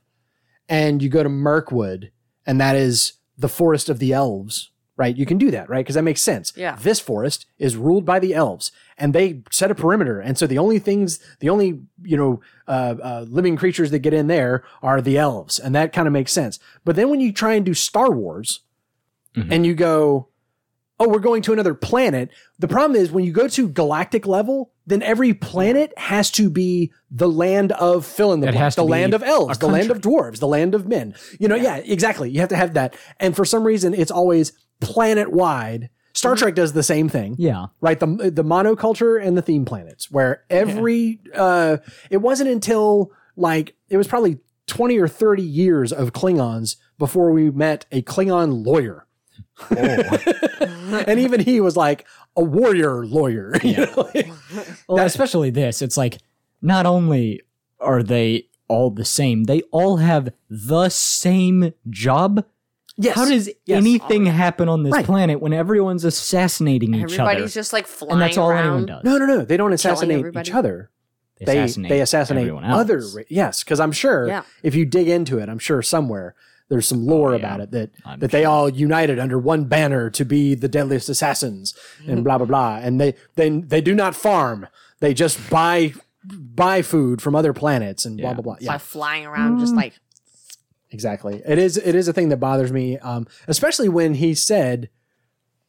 [0.69, 2.13] and you go to Mirkwood,
[2.47, 5.17] and that is the forest of the elves, right?
[5.17, 5.81] You can do that, right?
[5.81, 6.53] Because that makes sense.
[6.57, 6.77] Yeah.
[6.77, 10.59] This forest is ruled by the elves, and they set a perimeter, and so the
[10.59, 15.01] only things, the only you know, uh, uh, living creatures that get in there are
[15.01, 16.59] the elves, and that kind of makes sense.
[16.85, 18.61] But then when you try and do Star Wars,
[19.37, 19.53] Mhm.
[19.53, 20.27] and you go,
[21.01, 22.31] oh, we're going to another planet.
[22.59, 26.93] The problem is when you go to galactic level, then every planet has to be
[27.11, 30.39] the land of fill in the blank, the land of elves, the land of dwarves,
[30.39, 31.15] the land of men.
[31.39, 31.77] You know, yeah.
[31.77, 32.31] exactly.
[32.31, 32.95] You have to have that.
[33.19, 35.89] And for some reason, it's always planet wide.
[36.13, 37.67] Star Trek does the same thing Yeah.
[37.81, 41.77] right the the monoculture and the theme planets where every uh
[42.11, 47.51] it wasn't until like it was probably 20 or 30 years of klingons before we
[47.51, 49.07] met a klingon lawyer
[49.71, 51.05] Oh.
[51.07, 54.11] and even he was like a warrior lawyer you know?
[54.89, 55.83] Well, especially this.
[55.83, 56.19] It's like
[56.63, 57.43] not only
[57.81, 62.45] are they all the same, they all have the same job.
[62.97, 63.77] yes How does Yes.
[63.79, 65.05] anything happen on this Right.
[65.05, 67.31] planet when everyone's assassinating each other?
[67.31, 68.67] Everybody's just like flying and that's all around.
[68.67, 69.05] anyone does.
[69.05, 70.91] no no no they don't assassinate each other
[71.39, 72.81] They they assassinate they assassinate everyone else.
[72.81, 74.43] other ra- yes because i'm sure Yeah.
[74.63, 76.35] if you dig into it i'm sure somewhere
[76.71, 77.39] there's some lore Oh, yeah.
[77.39, 81.09] about it that I'm that they all united under one banner to be the deadliest
[81.11, 81.75] assassins
[82.07, 82.77] and blah blah blah.
[82.83, 84.67] And they they they do not farm.
[85.01, 85.93] They just buy
[86.25, 88.35] buy food from other planets and blah Yeah.
[88.35, 88.55] blah blah.
[88.55, 88.79] By yeah.
[88.79, 89.95] flying around, just like
[90.91, 91.43] exactly.
[91.47, 94.89] It is it is a thing that bothers me um especially when he said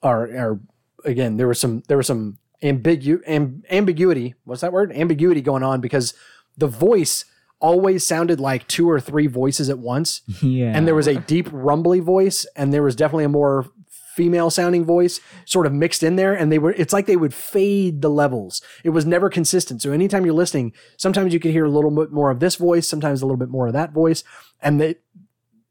[0.02, 0.60] or or
[1.06, 4.36] again there was some there was some ambigu- am, ambiguity.
[4.44, 4.92] What's that word?
[4.94, 6.14] Ambiguity going on because
[6.58, 7.26] the voice
[7.62, 10.22] always sounded like two or three voices at once.
[10.42, 10.76] Yeah.
[10.76, 13.68] and there was a deep rumbly voice and there was definitely a more
[14.16, 16.34] female sounding voice sort of mixed in there.
[16.34, 18.62] And they were it's like they would fade the levels.
[18.84, 19.82] It was never consistent.
[19.82, 22.88] So anytime you're listening sometimes you could hear a little bit more of this voice
[22.88, 24.24] sometimes a little bit more of that voice.
[24.62, 24.96] And they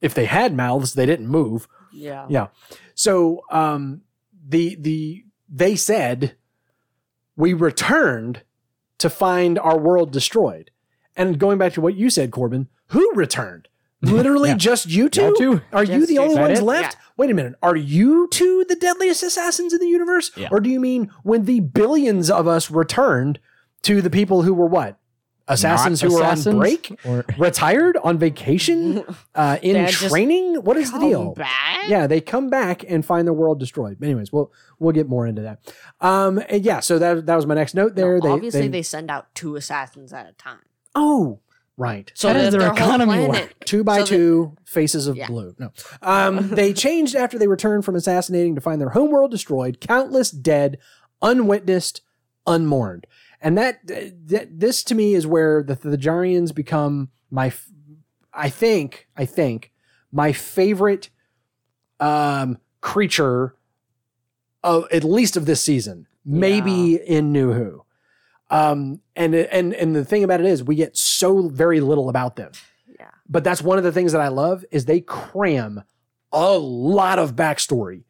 [0.01, 1.69] if they had mouths they didn't move.
[1.93, 2.27] Yeah.
[2.29, 2.47] yeah.
[2.95, 4.03] So um
[4.49, 6.37] the the they said
[7.37, 8.43] we returned
[8.99, 10.71] to find our world destroyed
[11.21, 13.69] and going back to what you said corbin who returned
[14.03, 14.57] literally Yeah.
[14.57, 15.61] just you two two.
[15.73, 16.63] are you the only ones it?
[16.63, 16.95] left?
[16.97, 17.01] Yeah.
[17.19, 17.55] Wait a minute.
[17.63, 20.31] Are you two the deadliest assassins in the universe?
[20.37, 20.49] Yeah.
[20.51, 23.39] Or do you mean when the billions of us returned
[23.83, 24.97] to the people who were what?
[25.49, 26.57] Assassins Not who were on assassins?
[26.57, 26.99] break?
[27.05, 27.97] Or Retired?
[28.03, 29.05] On vacation?
[29.35, 30.57] Uh, in They're training?
[30.65, 31.35] What is the deal?
[31.35, 31.89] back?
[31.89, 33.97] Yeah, they come back and find their world destroyed.
[33.99, 35.61] But anyways, we'll we'll get more into that.
[36.01, 38.17] Um, yeah, so that that was my next note there.
[38.19, 40.59] No, they, obviously, they, they, send out two assassins at a time.
[40.95, 41.41] Oh
[41.77, 42.11] right.
[42.15, 43.55] So How does that their their whole economy planet- work?
[43.65, 45.27] two by So that- two faces of Yeah.
[45.29, 45.55] blue.
[45.59, 45.73] No,
[46.03, 50.79] um, they changed after they returned from assassinating to find their homeworld destroyed, countless dead,
[51.23, 52.03] unwitnessed,
[52.47, 53.07] unmourned,
[53.41, 57.69] and that, that this to me is where the the Jarians become my, f-
[58.35, 59.73] I think, I think
[60.13, 61.09] my favorite
[62.01, 63.55] um, creature
[64.63, 67.85] of at least of this season, maybe in New Who.
[68.51, 72.35] Um, and and and the thing about it is, we get so very little about
[72.37, 72.51] them
[72.99, 73.07] Yeah.
[73.29, 75.83] but that's one of the things that I love is they cram
[76.33, 78.03] a lot of backstory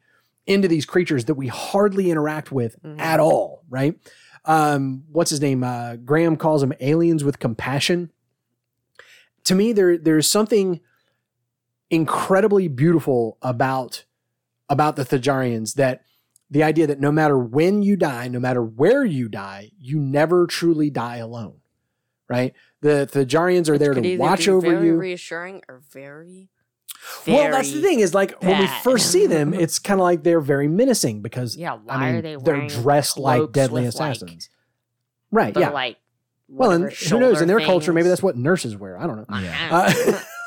[0.47, 2.99] into these creatures that we hardly interact with Mhm.
[2.99, 3.95] at all, right?
[4.45, 5.63] Um, what's his name?
[5.63, 8.11] Uh, Graham calls them aliens with compassion.
[9.45, 10.79] To me, there there's something
[11.89, 14.05] incredibly beautiful about
[14.69, 16.01] about the Thajarians that
[16.51, 20.45] the idea that no matter when you die, no matter where you die, you never
[20.45, 21.55] truly die alone.
[22.29, 22.53] Right?
[22.81, 24.95] The the Thajarians are Which there to watch over very you.
[24.95, 26.49] reassuring or very.
[27.25, 30.23] Well, that's the thing is like when we first see them, it's kind of like
[30.23, 33.95] they're very menacing because Yeah, why I mean are they they're dressed like deadly with,
[33.95, 34.49] like, assassins,
[35.31, 35.55] right?
[35.57, 35.69] Yeah.
[35.71, 35.97] like.
[36.47, 37.41] well, and who knows?
[37.41, 38.97] In their shoulder culture, maybe that's what nurses wear.
[38.99, 39.37] I don't know.
[39.37, 39.69] Yeah.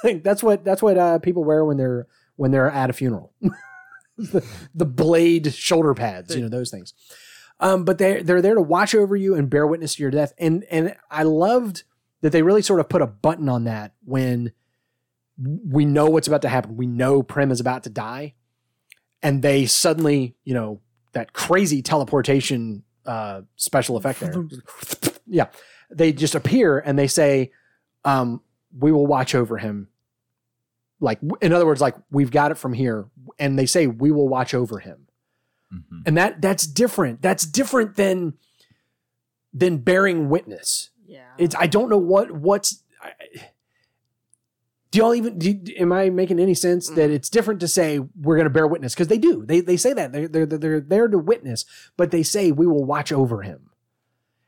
[0.05, 3.33] Uh, that's what that's what uh, people wear when they're when they're at a funeral.
[4.17, 6.95] the, the blade shoulder pads, you know those things.
[7.61, 10.33] Um, but they they're there to watch over you and bear witness to your death.
[10.39, 11.85] And and I loved
[12.21, 14.53] that they really sort of put a button on that when
[15.39, 16.77] we know what's about to happen.
[16.77, 18.35] We know Prem is about to die,
[19.23, 20.81] and they suddenly, you know,
[21.13, 24.33] that crazy teleportation uh, special effect there.
[25.27, 25.47] yeah,
[25.91, 27.53] they just appear and they say,
[28.05, 28.43] um,
[28.77, 29.89] "We will watch over him."
[31.05, 33.07] Like, in other words, like we've got it from here,
[33.39, 35.07] and they say, "We will watch over him."
[35.73, 36.03] Mhm.
[36.07, 38.35] and that that's different that's different than
[39.53, 41.23] than bearing witness Yeah.
[41.37, 43.11] it's i don't know what what's I,
[44.91, 47.15] do y'all even do, am i making any sense that Mm.
[47.15, 49.93] it's different to say we're going to bear witness because they do they they say
[49.95, 51.65] that they're, they're they're there to witness
[51.97, 53.71] but they say we will watch over him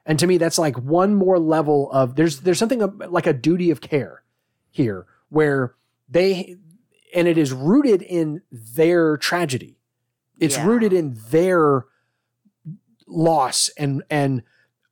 [0.05, 3.71] and to me that's like one more level of there's there's something like a duty
[3.73, 4.23] of care
[4.71, 5.75] here where
[6.09, 6.57] they
[7.15, 9.79] and it is rooted in their tragedy
[10.39, 10.67] It's Yeah.
[10.67, 11.85] rooted in their
[13.07, 14.43] loss and and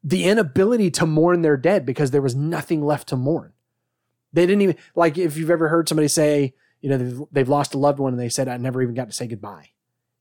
[0.03, 3.53] the inability to mourn their dead because there was nothing left to mourn.
[4.33, 7.75] They didn't even like if you've ever heard somebody say, you know, they've, they've lost
[7.75, 9.71] a loved one and they said, I never even got to say goodbye.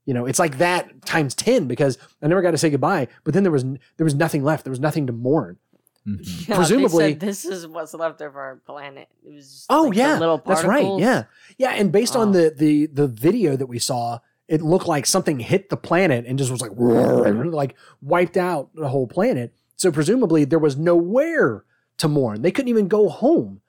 [0.06, 3.34] You know, it's like that times 10 because I never got to say goodbye, but
[3.34, 4.64] then there was there was nothing left.
[4.64, 5.58] There was nothing to mourn.
[6.06, 6.48] Mhm.
[6.48, 9.08] Yeah, Presumably- they said this is what's left of our planet.
[9.26, 10.98] It was Oh like the yeah, little that's right.
[10.98, 11.24] Yeah,
[11.56, 11.70] yeah.
[11.70, 12.32] And based on Oh.
[12.32, 16.38] the the the video that we saw, it looked like something hit the planet and
[16.38, 19.54] just was like like wiped out the whole planet.
[19.76, 21.64] So presumably there was nowhere
[21.98, 22.42] to mourn.
[22.42, 23.62] They couldn't even go home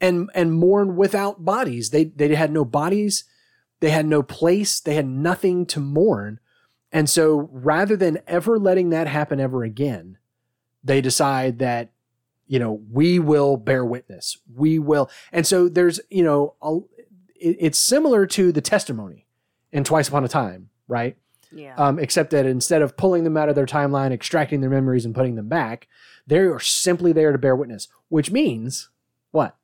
[0.00, 1.88] and and mourn without bodies.
[1.90, 3.24] They they had no bodies.
[3.80, 4.78] They had no place.
[4.80, 6.40] They had nothing to mourn.
[6.92, 10.18] And so rather than ever letting that happen ever again,
[10.84, 11.90] they decide that
[12.46, 16.76] you know we will bear witness we will and so there's you know a,
[17.40, 19.26] it- it's similar to the testimony
[19.72, 21.16] in twice upon a time right
[21.52, 21.74] Yeah.
[21.76, 25.14] um, except that instead of pulling them out of their timeline extracting their memories and
[25.14, 25.88] putting them back
[26.26, 28.88] they are simply there to bear witness which means
[29.30, 29.56] what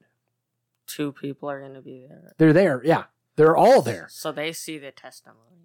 [0.87, 2.35] Two people are going to be there.
[2.37, 3.05] they're there yeah
[3.37, 5.64] they're all there So they see the testimony.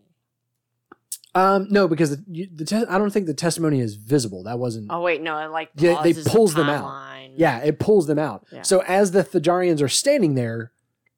[1.35, 4.87] Um no because the, the te- i don't think the testimony is visible that wasn't
[4.89, 7.05] Oh wait, no, it like Yeah, they pauses the pulls them out.
[7.35, 8.45] Yeah, it pulls them out.
[8.51, 8.63] Yeah.
[8.63, 10.71] So as the Thajarians are standing there,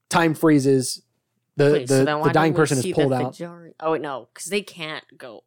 [0.10, 1.02] time freezes.
[1.56, 3.34] The Wait, so the, then the dying person is pulled out.
[3.34, 5.44] Thajari- Oh wait, no, because they can't go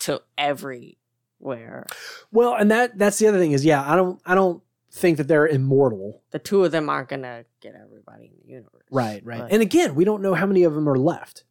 [0.00, 1.86] to everywhere.
[2.32, 5.28] Well, and that that's the other thing is yeah, I don't I don't think that
[5.28, 6.22] they're immortal.
[6.30, 8.86] The two of them aren't gonna get everybody in the universe.
[8.90, 9.40] Right, right.
[9.42, 11.44] But- And again, we don't know how many of them are left.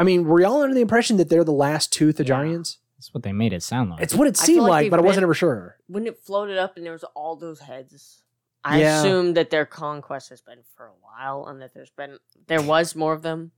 [0.00, 2.78] I mean, were y'all under the impression that they're the last two Thajarians?
[2.96, 4.00] That's what they made it sound like.
[4.00, 5.76] It's what it I seemed like like, they've but I wasn't been- ever sure.
[5.86, 8.22] when it floated up and there was all those heads,
[8.64, 8.98] I Yeah.
[9.00, 12.96] assumed that their conquest has been for a while and that there's been there was
[12.96, 13.52] more of them.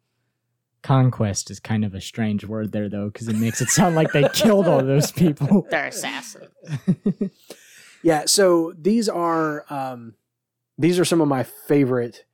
[0.82, 4.10] Conquest is kind of a strange word there, though, because it makes it sound like
[4.12, 5.66] they killed all those people.
[5.70, 6.50] They're assassins.
[8.04, 10.14] Yeah, so these are um
[10.76, 12.24] these are some of my favorite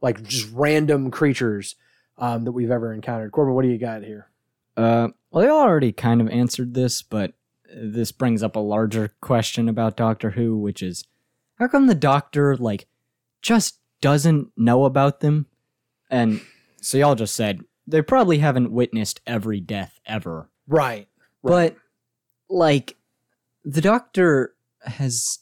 [0.00, 1.76] like just random creatures
[2.18, 3.32] um that we've ever encountered.
[3.32, 4.28] Corbin, what do you got here?
[4.76, 7.34] Uh, well, they already kind of answered this, but
[7.74, 11.04] this brings up a larger question about Doctor Who, which is
[11.58, 12.86] how come the Doctor like
[13.42, 15.46] just doesn't know about them?
[16.10, 16.40] And
[16.80, 21.08] so y'all just said they probably haven't witnessed every death ever, Right.
[21.42, 21.76] but
[22.48, 22.96] like
[23.64, 25.38] the Doctor has,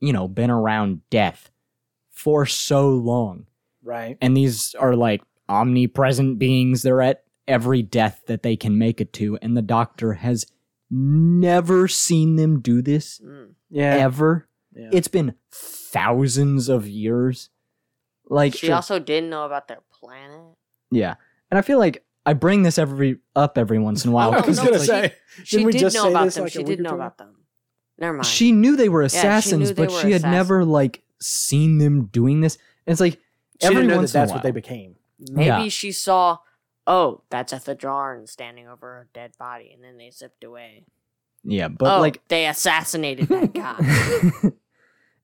[0.00, 1.50] you know, been around death
[2.10, 3.46] for so long
[3.82, 4.18] Right.
[4.20, 9.12] and these are like omnipresent beings they're at every death that they can make it
[9.14, 10.44] to and the doctor has
[10.90, 13.54] never seen them do this Mm.
[13.70, 13.94] Yeah.
[13.96, 14.90] ever yeah.
[14.92, 17.50] it's been thousands of years
[18.28, 20.54] like She also didn't know about their planet.
[20.90, 21.14] yeah
[21.50, 24.38] and i feel like i bring this every up every once in a while Oh,
[24.38, 26.34] I was no, gonna she- say She Didn't we did just know say about this
[26.34, 26.44] them.
[26.44, 27.34] like she did week know about them.
[27.98, 28.26] Never mind.
[28.26, 31.78] she knew they were she knew assassins they but were she had never like seen
[31.78, 32.56] them doing this
[32.86, 33.14] and it's like
[33.60, 34.94] she every didn't know that once in a that's what they became.
[35.18, 35.68] Maybe Yeah.
[35.68, 36.38] she saw,
[36.86, 40.84] oh, that's a Thajaran standing over a dead body, and then they zipped away.
[41.44, 43.52] yeah but oh, like they assassinated that
[44.42, 44.50] guy.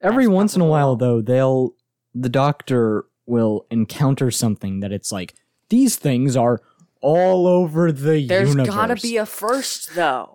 [0.00, 1.74] Every That's once in a while, though, they'll
[2.14, 5.34] the doctor will encounter something that it's like
[5.70, 6.60] these things are
[7.00, 8.54] all over the There's universe.
[8.54, 10.33] There's gotta be a first, though.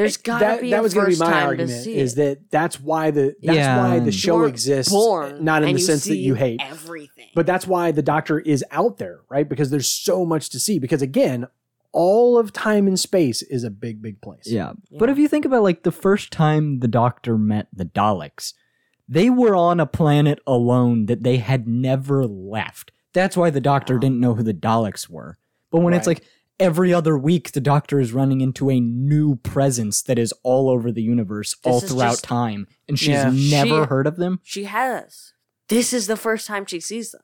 [0.00, 2.14] There's gotta that, be that was gonna be first my time argument to see is
[2.16, 3.78] that that's why the that's Yeah.
[3.88, 7.28] why the show You're exists born, not in the sense that you hate everything.
[7.34, 10.78] but that's why the doctor is out there right because there's so much to see
[10.78, 11.46] because again
[11.92, 14.72] all of time and space is a big big place yeah.
[14.98, 18.54] but if you think about like the first time the doctor met the Daleks,
[19.08, 22.92] they were on a planet alone that they had never left.
[23.12, 24.00] That's why the doctor Wow.
[24.00, 25.36] didn't know who the Daleks were.
[25.72, 26.22] But when it's like
[26.60, 30.92] every other week, the doctor is running into a new presence that is all over
[30.92, 33.30] the universe, all is throughout just- time, and she's Yeah.
[33.32, 34.38] never She- heard of them.
[34.44, 35.32] she has.
[35.68, 37.22] This is the first time she sees them.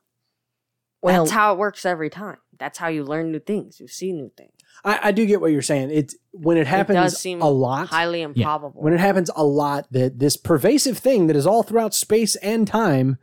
[1.03, 2.39] Well- That's how it works every time.
[2.59, 3.79] That's how you learn new things.
[3.79, 4.53] You see new things.
[4.85, 7.89] I, I do get what you're saying it's when it happens does seem a lot
[7.89, 8.81] Highly improbable.
[8.81, 12.67] when it happens a lot that this pervasive thing that is all throughout space and
[12.69, 13.19] time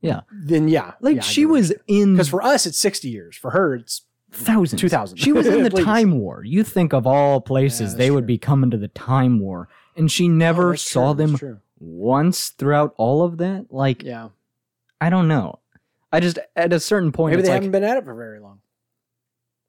[0.00, 0.20] Yeah.
[0.32, 4.02] then yeah Like she was in because for us it's 60 years for her it's
[4.30, 4.80] thousands.
[4.80, 5.16] 2000.
[5.18, 6.42] she was in the time war.
[6.44, 9.68] You think of all places that's they would be coming to the time war.
[9.96, 13.66] And she never Oh, saw true, them once throughout all of that?
[13.70, 14.28] Like yeah.
[15.00, 15.60] I don't know.
[16.12, 18.40] I just at a certain point maybe they like haven't been at it for very
[18.40, 18.60] long.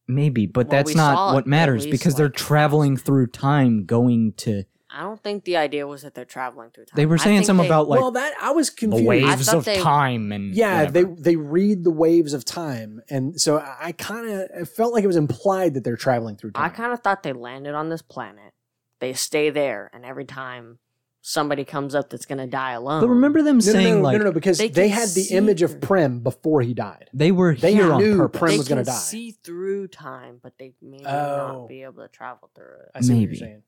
[0.08, 4.64] Maybe but Well, that's not what matters least, because they're traveling through time going to
[4.92, 6.96] I don't think the idea was that they're traveling through time.
[6.96, 9.06] They were saying think something they- about like well, that I was the confused.
[9.06, 10.92] waves thought of they- time and Yeah, whatever.
[11.16, 15.08] they they read the waves of time, and so I kind of felt like it
[15.08, 16.64] was implied that they're traveling through time.
[16.66, 18.54] I kind of thought they landed on this planet.
[19.00, 20.80] They stay there, and every time
[21.22, 23.02] somebody comes up that's gonna die alone.
[23.02, 25.24] But remember them no, no, saying no, like no, no, because they they, had the
[25.24, 25.80] see image of through.
[25.82, 27.10] Prem before he died.
[27.14, 28.40] they were They here on knew purpose.
[28.40, 28.92] Prem they was gonna die.
[28.94, 31.60] see through time, but they may Oh.
[31.60, 32.92] not be able to travel through it.
[32.96, 33.26] I see what Maybe.
[33.36, 33.64] you're saying.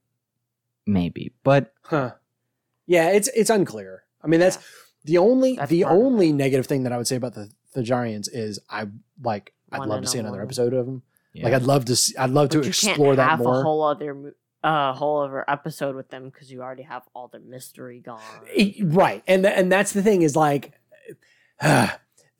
[0.92, 2.12] Maybe, but Huh.
[2.88, 4.04] Yeah, it's it's unclear.
[4.24, 4.62] I mean, that's Yeah.
[5.06, 8.60] the only That's the only negative thing that I would say about the Thajarians is
[8.70, 8.88] I
[9.24, 10.44] like I'd love to see another more.
[10.44, 11.04] episode of them.
[11.34, 11.46] yeah.
[11.46, 13.60] Like I'd love to see, I'd love But to you can't explore that have more.
[13.60, 14.32] a whole other mo-
[14.64, 18.20] uh, whole other episode with them because you already have all the mystery gone.
[18.84, 20.74] Right and th- and that's the thing is like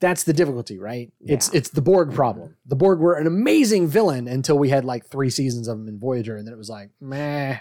[0.00, 4.26] that's the difficulty right it's it's the borg problem the borg were an amazing villain
[4.28, 6.90] until we had like three seasons of them in voyager and then it was like
[7.00, 7.58] meh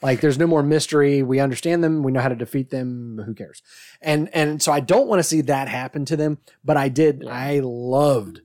[0.00, 1.22] like there's no more mystery.
[1.22, 2.02] We understand them.
[2.02, 3.22] We know how to defeat them.
[3.24, 3.62] Who cares?
[4.00, 7.22] And and so i don't want to see that happen to them but i did.
[7.24, 7.32] Yeah.
[7.32, 8.40] i loved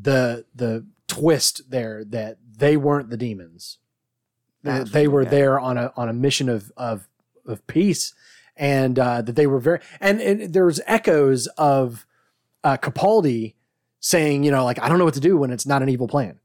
[0.00, 3.78] the the twist there that they weren't the demons.
[4.62, 7.06] That they, were there on a on a mission of of
[7.46, 8.14] of peace
[8.56, 12.04] and uh, that they were very and, and there's echoes of
[12.64, 13.54] uh, Capaldi
[14.00, 16.08] saying, you know, like I don't know what to do when it's not an evil
[16.08, 16.40] plan.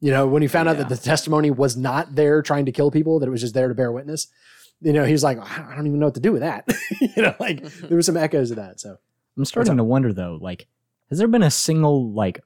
[0.00, 2.90] You know, when he found out that the testimony was not there trying to kill
[2.90, 4.28] people, that it was just there to bear witness.
[4.80, 6.68] You know, he's like, I don't even know what to do with that.
[7.00, 8.80] you know, like there were some echoes of that.
[8.80, 8.96] So
[9.36, 10.68] I'm starting to wonder though, like,
[11.08, 12.40] has there been a single like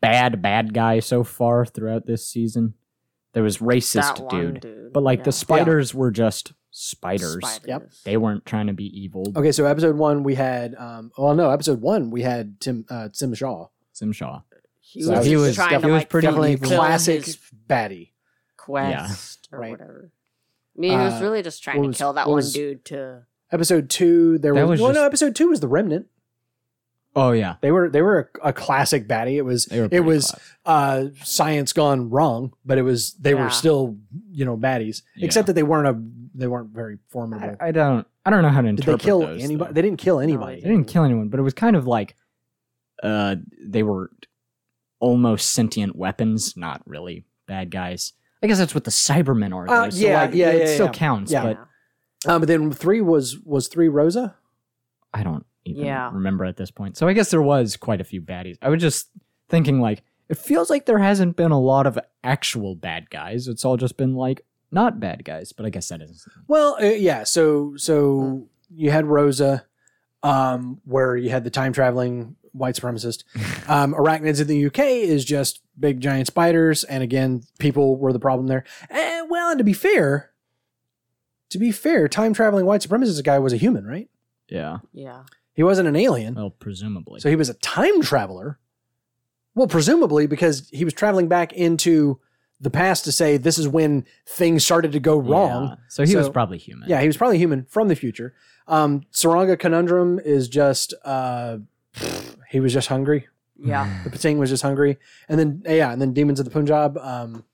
[0.00, 2.74] bad bad guy so far throughout this season?
[3.34, 4.92] There was racist that one dude, dude.
[4.92, 5.24] but like yeah.
[5.26, 7.46] the spiders were just spiders.
[7.46, 8.00] Spiders.
[8.04, 9.32] They weren't trying to be evil.
[9.36, 13.08] okay, so episode one we had, um, well, no, episode one we had Tim uh,
[13.12, 13.68] Tim Shaw.
[13.92, 14.40] Sim Shaw.
[14.96, 18.10] He So was, he was trying to he was like pretty Definitely classic his baddie.
[18.56, 19.70] quest or Right.
[19.72, 20.10] whatever.
[20.76, 23.22] I mean, he was Uh, really just trying what to kill that one dude to.
[23.52, 26.06] Episode two, there was, was well, no, episode two was the Remnant.
[27.14, 29.36] Oh yeah, They were they were a, a classic baddie.
[29.36, 30.34] It was it was
[30.66, 33.44] uh science gone wrong, but it was they Yeah.
[33.44, 33.96] were still
[34.30, 35.24] you know baddies, Yeah.
[35.26, 35.98] except that they weren't a
[36.38, 37.56] they weren't very formidable.
[37.60, 38.06] I, I don't.
[38.26, 39.68] I don't know how to Did interpret they kill those, anybody?
[39.68, 39.72] though.
[39.74, 40.60] They didn't kill they anybody.
[40.60, 42.16] They didn't kill anyone, but it was kind of like,
[43.02, 44.10] uh, they were
[45.00, 48.12] almost sentient weapons, not really bad guys.
[48.42, 49.66] I guess that's what the Cybermen are.
[49.66, 49.74] Though.
[49.84, 50.92] Uh, so yeah, like, yeah, it yeah, still yeah.
[50.92, 51.32] counts.
[51.32, 51.42] Yeah.
[51.42, 54.36] but Um, but then three was was three Rosa.
[55.14, 56.10] I don't even Yeah.
[56.12, 56.96] remember at this point.
[56.96, 58.56] So I guess there was quite a few baddies.
[58.62, 59.08] I was just
[59.48, 63.48] thinking like it feels like there hasn't been a lot of actual bad guys.
[63.48, 66.86] It's all just been like not bad guys, but I guess that is Well, uh,
[66.86, 67.24] yeah.
[67.24, 69.64] So so you had Rosa,
[70.22, 73.24] um, where you had the time traveling white supremacist.
[73.68, 78.18] Um, arachnids in the UK is just big giant spiders, and again, people were the
[78.18, 78.64] problem there.
[78.90, 80.30] And well, and to be fair,
[81.50, 84.08] to be fair, time traveling white supremacist guy was a human, right?
[84.48, 84.78] yeah.
[84.92, 85.22] Yeah.
[85.54, 87.18] He wasn't an alien, Well, presumably.
[87.20, 88.58] so he was a time traveler.
[89.54, 92.20] Well, presumably because he was traveling back into
[92.60, 95.68] the past to say this is when things started to go wrong.
[95.68, 95.74] Yeah.
[95.88, 96.88] So he was probably human.
[96.90, 98.34] Yeah, he was probably human from the future.
[98.68, 101.56] Um, Tsuranga Conundrum is just uh,
[102.48, 103.28] he was just hungry.
[103.58, 104.02] Yeah.
[104.04, 106.98] The Pting was just hungry, and then yeah, and then Demons of the Punjab.
[106.98, 107.44] Um,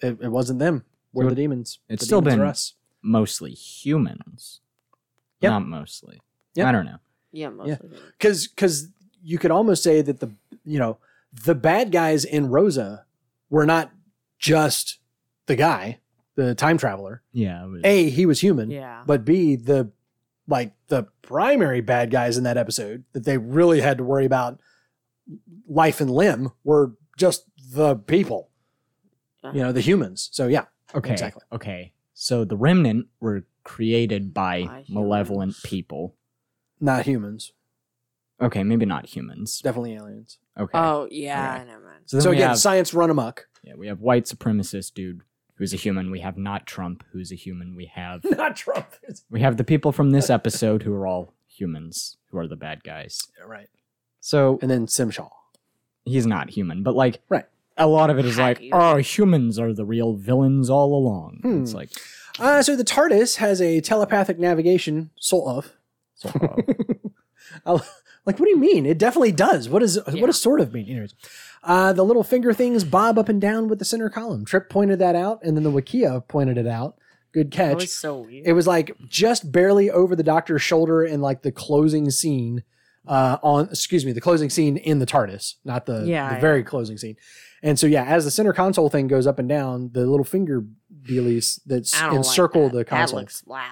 [0.00, 0.84] it, it wasn't them.
[1.12, 1.78] We're So the demons.
[1.88, 2.74] it's The still demons been- are us.
[3.02, 4.60] Mostly humans.
[5.40, 5.50] Yep.
[5.50, 6.20] Not mostly.
[6.54, 6.66] Yep.
[6.66, 6.98] I don't know.
[7.32, 7.50] Yeah.
[7.50, 7.90] Mostly.
[8.18, 8.88] because because
[9.22, 10.30] you could almost say that the
[10.64, 10.96] you know
[11.44, 13.04] the bad guys in Rosa
[13.50, 13.92] were not
[14.38, 14.98] just
[15.46, 16.00] the guy,
[16.34, 17.22] the time traveler.
[17.32, 17.64] Yeah.
[17.64, 18.70] It was, A, he was human.
[18.70, 19.02] Yeah.
[19.06, 19.90] but B, the
[20.48, 24.60] like the primary bad guys in that episode that they really had to worry about
[25.68, 28.50] life and limb were just the people,
[29.52, 30.28] you know, the humans.
[30.32, 31.12] So yeah, okay.
[31.12, 31.42] exactly.
[31.52, 31.92] Okay.
[32.14, 35.60] So the remnant were created by By malevolent humans.
[35.64, 36.14] people.
[36.80, 37.52] not humans,
[38.40, 39.60] Okay, maybe not humans.
[39.60, 40.38] definitely aliens.
[40.58, 40.78] Okay.
[40.78, 41.54] Oh yeah.
[41.54, 41.62] Okay.
[41.62, 43.48] I know, so so again, have, science run amok.
[43.64, 45.22] yeah, we have white supremacist dude
[45.56, 46.10] who's a human.
[46.10, 47.74] We have not Trump who's a human.
[47.76, 48.86] We have Not Trump.
[49.30, 52.84] we have the people from this episode who are all humans who are the bad
[52.84, 53.18] guys.
[53.46, 53.68] right.
[54.20, 55.30] So And then Simshaw.
[56.04, 57.46] he's not human, but like Right.
[57.76, 61.38] a lot of it is like, oh, humans are the real villains all along.
[61.42, 61.62] Hmm.
[61.62, 61.90] It's like,
[62.38, 65.72] Uh, so the TARDIS has a telepathic navigation, sort of.
[66.16, 66.72] so, uh,
[67.66, 67.86] I'll-
[68.26, 68.86] like, what do you mean?
[68.86, 69.68] It definitely does.
[69.68, 70.20] What is Yeah.
[70.20, 70.88] what does sort of mean?
[70.88, 71.14] Anyways,
[71.66, 74.44] uh, the little finger things bob up and down with the center column.
[74.44, 76.96] Trip pointed that out, and then the Wikia pointed it out.
[77.32, 77.74] Good That catch.
[77.76, 78.46] was so weird.
[78.46, 82.62] it was like just barely over the doctor's shoulder in like the closing scene
[83.06, 86.40] uh, on excuse me the closing scene in the TARDIS, not the, Yeah, the yeah.
[86.40, 87.16] very closing scene.
[87.62, 90.64] And so yeah, as the center console thing goes up and down, the little finger
[91.02, 92.78] dealies that encircle like that.
[92.78, 93.18] the console.
[93.18, 93.68] That looks wow.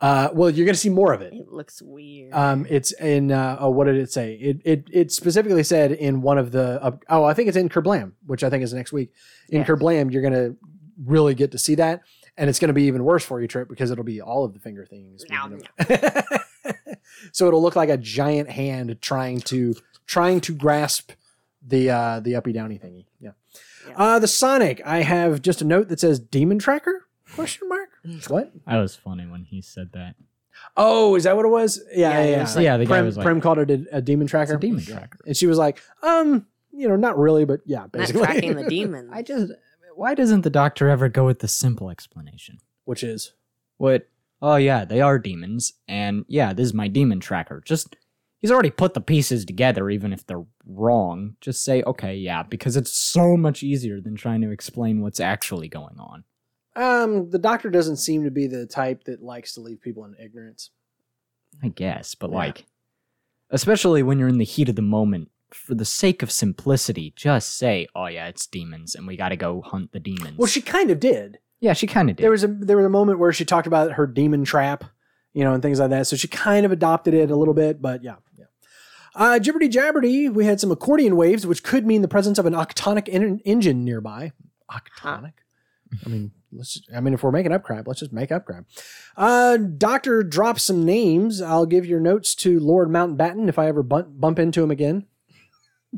[0.00, 1.32] Uh, well, you're gonna see more of it.
[1.32, 2.32] It looks weird.
[2.34, 4.34] Um, it's in uh, oh, what did it say?
[4.34, 7.68] It it it specifically said in one of the uh, oh, I think it's in
[7.68, 9.12] Kerblam, which I think is next week.
[9.48, 9.68] In Yes.
[9.68, 10.54] Kerblam, you're gonna
[11.04, 12.02] really get to see that,
[12.36, 14.58] and it's gonna be even worse for you, Trip, because it'll be all of the
[14.60, 15.24] finger things.
[15.30, 15.58] Nom,
[17.32, 19.74] so it'll look like a giant hand trying to
[20.06, 21.12] trying to grasp
[21.66, 23.06] the uh the uppy downy thingy.
[23.20, 23.30] Yeah.
[23.88, 23.94] Yeah.
[23.96, 27.06] Uh the Sonic, I have just a note that says Demon Tracker?
[27.34, 27.83] Question mark?
[28.28, 28.52] What?
[28.66, 30.14] That was funny when he said that.
[30.76, 31.82] Oh, is that what it was?
[31.92, 32.30] Yeah, Yeah, yeah.
[32.30, 32.40] yeah.
[32.42, 34.54] was like- Yeah, the guy Prem, was like- Prem called it a, a demon tracker.
[34.54, 35.18] It's a demon tracker.
[35.26, 38.22] And she was like, um, you know, not really, but yeah, Not basically.
[38.22, 39.10] tracking the demons.
[39.12, 39.52] I just
[39.96, 42.58] why doesn't the doctor ever go with the simple explanation?
[42.84, 43.32] Which is
[43.78, 44.08] What?
[44.42, 47.62] Oh yeah, they are demons, and yeah, this is my demon tracker.
[47.64, 47.96] Just
[48.40, 51.36] he's already put the pieces together, even if they're wrong.
[51.40, 55.68] Just say okay, yeah, because it's so much easier than trying to explain what's actually
[55.68, 56.24] going on.
[56.76, 60.14] Um the doctor doesn't seem to be the type that likes to leave people in
[60.22, 60.70] ignorance.
[61.62, 62.36] I guess, but Yeah.
[62.36, 62.64] like,
[63.50, 67.56] especially when you're in the heat of the moment, for the sake of simplicity, just
[67.56, 70.60] say, "Oh yeah, it's demons, and we got to go hunt the demons." Well, she
[70.60, 71.38] kind of did.
[71.60, 72.24] yeah, she kind of did.
[72.24, 74.82] There was a there was a moment where she talked about her demon trap,
[75.32, 76.06] you know, and things like that.
[76.08, 78.46] So she kind of adopted it a little bit, but yeah, yeah.
[79.14, 82.52] Uh, Jibberty Jabberty, we had some accordion waves, which could mean the presence of an
[82.52, 84.32] octonic en- engine nearby.
[84.70, 85.34] Octonic.
[86.04, 86.74] I mean, let's.
[86.74, 88.64] Just, I mean, if we're making up crap, let's just make up crap.
[89.16, 91.42] Uh, Doctor drop some names.
[91.42, 95.06] I'll give your notes to Lord Mountbatten if I ever bump, bump into him again.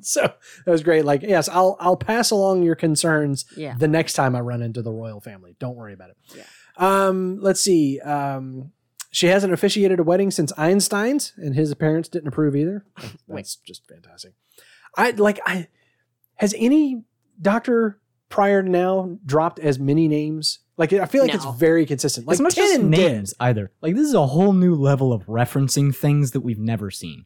[0.03, 1.07] So that was great.
[1.07, 3.77] Like, yes, I'll I'll pass along your concerns yeah.
[3.79, 5.57] the next time I run into the royal family.
[5.59, 6.17] Don't worry about it.
[6.35, 6.43] Yeah.
[6.77, 7.99] Um, let's see.
[8.01, 8.73] Um,
[9.11, 12.85] she hasn't officiated a wedding since Einstein's, and his parents didn't approve either.
[13.29, 14.35] That's just fantastic.
[14.95, 15.41] I like.
[15.47, 15.69] I
[16.35, 17.05] has any
[17.41, 17.99] doctor
[18.29, 20.61] prior to now dropped as many names?
[20.77, 21.37] Like, I feel like No.
[21.51, 22.27] it's very consistent.
[22.27, 23.13] Like it's not just Tennant did.
[23.13, 23.73] names either.
[23.81, 27.25] Like this is a whole new level of referencing things that we've never seen.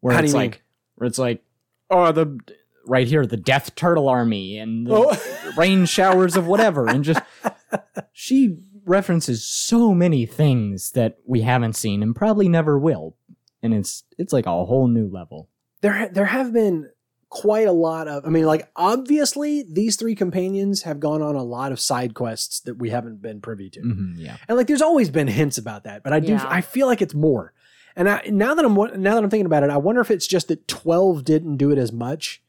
[0.00, 0.50] Where How do it's you mean?
[0.50, 0.62] like,
[0.94, 1.42] where it's like,
[1.90, 2.38] oh, the
[2.86, 5.52] right here, the Death Turtle Army and the Oh.
[5.56, 7.20] rain showers of whatever, and just
[8.12, 13.16] she references so many things that we haven't seen and probably never will,
[13.62, 15.48] and it's it's like a whole new level.
[15.80, 16.90] there there have been
[17.36, 21.42] quite a lot of i mean like obviously these three companions have gone on a
[21.42, 24.80] lot of side quests that we haven't been privy to Mhm, yeah, and like there's
[24.80, 26.46] always been hints about that but i do Yeah.
[26.48, 27.52] i feel like it's more
[27.96, 30.28] and I, now that i'm now that i'm thinking about it i wonder if it's
[30.28, 32.40] just that 12 didn't do it as much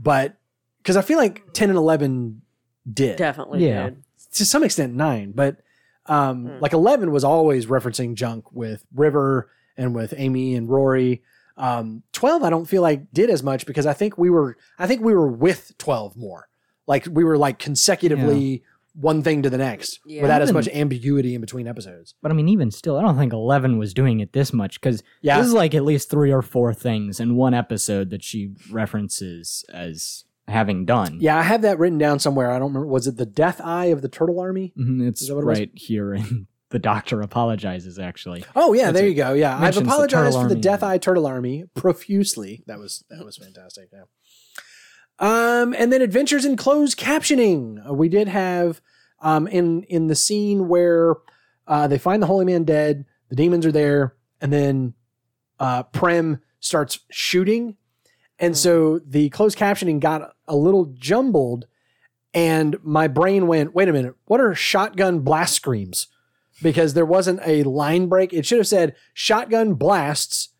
[0.00, 0.36] but
[0.82, 2.40] because i feel like 10 and 11
[2.90, 3.90] did Definitely Yeah.
[3.90, 4.02] did.
[4.32, 5.58] to some extent nine, but
[6.06, 6.60] um, Mm.
[6.62, 11.22] like eleven was always referencing junk with River and with Amy and Rory.
[11.58, 14.86] Um, twelve, I don't feel like did as much because I think we were, I
[14.86, 16.48] think we were with twelve more.
[16.86, 18.62] Like we were like consecutively
[18.94, 20.22] one thing to the next Yeah.
[20.22, 22.14] without as much ambiguity in between episodes.
[22.22, 25.02] but I mean, even still, I don't think Eleven was doing it this much because
[25.20, 28.54] Yeah, This is like at least three or four things in one episode that she
[28.70, 31.18] references as having done.
[31.20, 32.50] yeah, I have that written down somewhere.
[32.50, 32.86] I don't remember.
[32.88, 34.72] Was it the Death Eye of the Turtle Army?
[34.78, 35.58] Mhm, Is it's that what it was?
[35.58, 37.98] right here, and the doctor apologizes.
[37.98, 39.10] Actually, Oh yeah, That's there it.
[39.10, 39.32] you go.
[39.34, 42.62] Yeah, I've Mentions the apologized for the Death Eye Turtle Army profusely.
[42.66, 43.88] That was that was fantastic.
[43.92, 44.02] Yeah.
[45.20, 47.88] Um, and then adventures in closed captioning.
[47.88, 48.80] Uh, we did have
[49.20, 51.16] um in in the scene where
[51.66, 53.04] uh they find the holy man dead.
[53.28, 54.94] The demons are there, and then
[55.58, 57.76] uh Prem starts shooting,
[58.38, 61.66] and so the closed captioning got a little jumbled,
[62.32, 66.06] and my brain went, "Wait a minute, what are shotgun blast screams?"
[66.62, 68.32] Because there wasn't a line break.
[68.32, 70.50] It should have said shotgun blasts,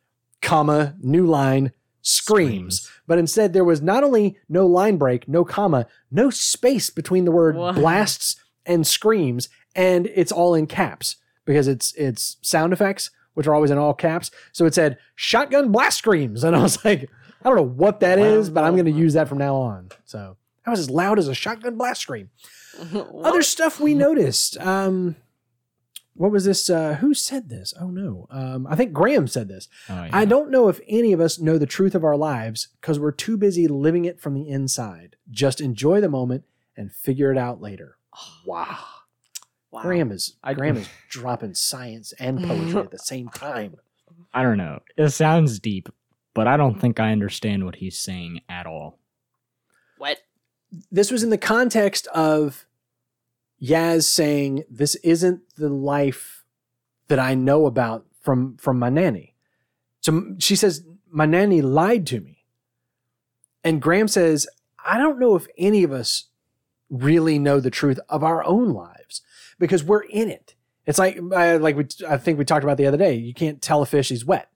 [0.43, 1.73] comma, new line,
[2.03, 2.91] screams.
[3.07, 7.33] But instead there was not only no line break, no comma, no space between the
[7.33, 7.75] word What?
[7.75, 8.37] blasts
[8.67, 13.71] and screams, and it's all in caps because it's it's sound effects, which are always
[13.71, 14.31] in all caps.
[14.53, 16.45] So it said shotgun blast screams.
[16.45, 17.09] And I was like,
[17.43, 19.89] I don't know what that is, but I'm gonna use that from now on.
[20.05, 22.31] So that was as loud as a shotgun blast scream.
[23.25, 24.59] Other stuff we noticed.
[24.59, 25.17] Um,
[26.19, 26.69] what was this?
[26.69, 27.73] Uh, who said this?
[27.81, 28.27] Oh no.
[28.31, 29.69] Um, I think Graham said this.
[29.89, 30.11] Oh, yeah.
[30.13, 33.13] I don't know if any of us know the truth of our lives because we're
[33.13, 35.17] too busy living it from the inside.
[35.31, 36.45] Just enjoy the moment
[36.77, 37.97] and figure it out later.
[38.45, 38.79] Wow.
[39.71, 39.83] Wow.
[39.83, 43.77] Graham is I- Graham is dropping science and poetry at the same time.
[44.35, 44.81] I don't know.
[44.97, 45.89] It sounds deep,
[46.35, 48.99] but I don't think I understand what he's saying at all.
[49.99, 50.19] What?
[50.91, 52.67] This was in the context of
[53.63, 56.45] Yaz saying, "This isn't the life
[57.09, 59.35] that I know about from from my nanny."
[60.01, 62.45] So she says, My nanny lied to me.
[63.65, 64.47] And Graham says,
[64.85, 66.27] I don't know if any of us
[66.89, 69.23] really know the truth of our own lives
[69.59, 70.55] because we're in it.
[70.87, 73.15] It's like, uh, like we, I think we talked about the other day.
[73.15, 74.51] You can't tell a fish he's wet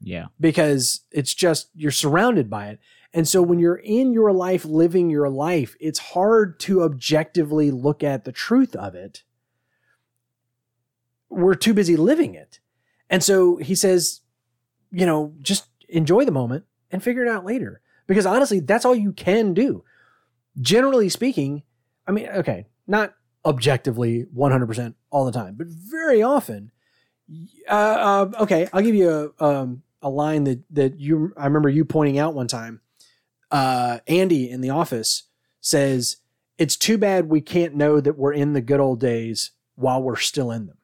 [0.00, 0.26] Yeah.
[0.40, 2.80] because it's just you're surrounded by it.
[3.14, 8.02] And so when you're in your life living your life, it's hard to objectively look
[8.02, 9.22] at the truth of it.
[11.30, 12.60] We're too busy living it.
[13.10, 14.20] And so he says,
[14.90, 17.80] you know, just enjoy the moment and figure it out later.
[18.06, 19.84] Because honestly, that's all you can do.
[20.60, 21.62] Generally speaking,
[22.06, 26.70] I mean, okay, not objectively 100% all the time, but very often,
[27.68, 31.68] uh, uh, okay, I'll give you a, um, a line that, that you, I remember
[31.68, 32.80] you pointing out one time.
[33.50, 35.24] Uh, Andy in the office
[35.60, 36.16] says,
[36.58, 40.16] it's too bad we can't know that we're in the good old days while we're
[40.16, 40.78] still in them.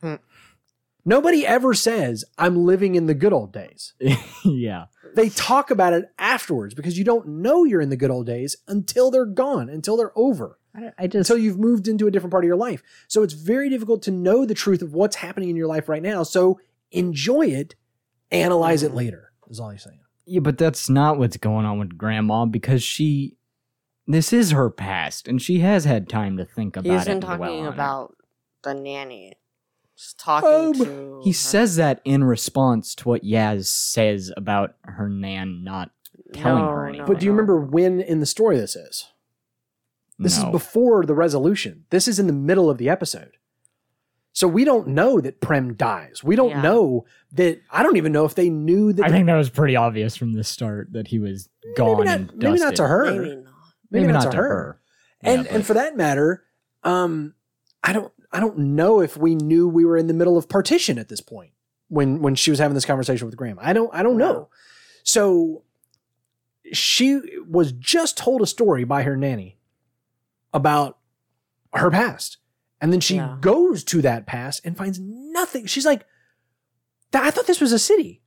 [0.00, 0.14] Hmm.
[1.04, 3.94] Nobody ever says, I'm living in the good old days.
[4.44, 4.86] yeah.
[5.14, 8.56] They talk about it afterwards because you don't know you're in the good old days
[8.68, 12.30] until they're gone, until they're over, I, I just until you've moved into a different
[12.30, 12.82] part of your life.
[13.08, 16.02] So it's very difficult to know the truth of what's happening in your life right
[16.02, 16.22] now.
[16.22, 17.74] So enjoy it,
[18.30, 19.98] analyze it later, is all he's saying.
[20.26, 23.36] Yeah, but that's not what's going on with grandma because she
[24.06, 26.90] this is her past and she has had time to think about it.
[26.90, 27.00] He it.
[27.02, 27.74] isn't and dwell talking on it.
[27.74, 28.16] about
[28.62, 29.32] the nanny.
[29.94, 31.20] He's talking Um, to.
[31.24, 35.90] He her- says that in response to what Yaz says about her nan not
[36.32, 37.06] telling her No, anything.
[37.06, 37.36] But do you no.
[37.36, 39.06] remember when in the story this is?
[40.18, 40.46] This No.
[40.46, 41.84] is before the resolution.
[41.90, 43.32] This is in the middle of the episode.
[44.34, 46.24] So we don't know that Prem dies.
[46.24, 46.62] We don't Yeah.
[46.62, 47.60] know that.
[47.70, 49.04] I don't even know if they knew that.
[49.04, 52.18] I think that was pretty obvious from the start that he was gone maybe not,
[52.18, 53.04] and maybe not to her.
[53.04, 53.54] Maybe not.
[53.90, 54.80] Maybe, not, to her.
[55.20, 56.44] And Yeah, and for that matter,
[56.82, 57.34] um,
[57.84, 60.98] I don't I don't know if we knew we were in the middle of partition
[60.98, 61.52] at this point
[61.88, 63.58] when when she was having this conversation with Graham.
[63.60, 64.48] I don't I don't know.
[65.02, 65.62] So
[66.72, 69.58] she was just told a story by her nanny
[70.54, 70.98] about
[71.74, 72.38] her past.
[72.82, 73.38] And then she Yeah.
[73.40, 75.64] goes to that pass and finds nothing.
[75.66, 76.04] She's like,
[77.14, 78.20] I thought this was a city.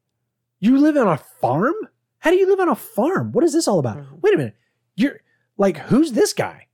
[0.60, 1.76] You live on a farm?
[2.20, 3.32] How do you live on a farm?
[3.34, 3.98] What is this all about?
[3.98, 4.22] Mhm.
[4.22, 4.56] Wait a minute.
[4.96, 5.20] You're
[5.58, 6.68] like, who's this guy?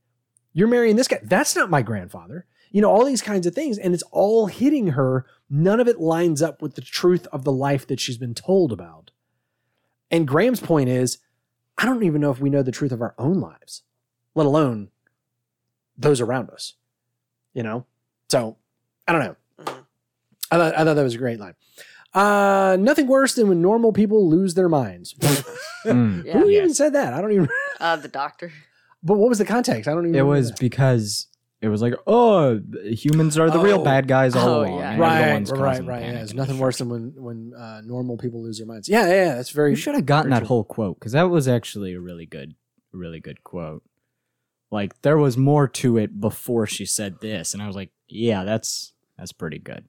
[0.52, 1.18] You're marrying this guy.
[1.24, 2.46] That's not my grandfather.
[2.70, 3.76] You know, all these kinds of things.
[3.78, 5.26] And it's all hitting her.
[5.50, 8.72] None of it lines up with the truth of the life that she's been told
[8.72, 9.10] about.
[10.10, 11.18] And Graham's point is,
[11.76, 13.82] I don't even know if we know the truth of our own lives,
[14.34, 14.90] let alone
[15.98, 16.74] those around us.
[17.54, 17.86] You know?
[18.28, 18.56] So
[19.06, 19.36] I don't know.
[19.60, 19.84] Mhm.
[20.50, 21.54] I thought, I thought that was a great line.
[22.14, 25.14] Uh, nothing worse than when normal people lose their minds.
[25.84, 26.24] Mm.
[26.24, 26.34] Yeah.
[26.34, 26.58] Who Yes.
[26.58, 27.12] even said that?
[27.12, 27.48] I don't even.
[27.80, 28.52] Uh, the doctor.
[29.02, 29.88] But what was the context?
[29.88, 30.14] I don't even.
[30.14, 30.60] It was that.
[30.60, 31.26] because
[31.60, 33.62] it was like, oh, humans are the Oh.
[33.64, 34.78] real bad guys all Oh, along.
[34.78, 34.90] yeah.
[34.92, 36.00] and right, everyone's right, right.
[36.02, 38.88] Yeah, panic it's and nothing worse than when when uh, normal people lose their minds.
[38.88, 39.70] Yeah, yeah, yeah that's very.
[39.70, 40.48] You should have gotten very that true.
[40.48, 42.54] whole quote because that was actually a really good,
[42.92, 43.82] really good quote.
[44.72, 48.42] Like there was more to it before she said this, and I was like, yeah,
[48.42, 49.84] that's that's pretty good.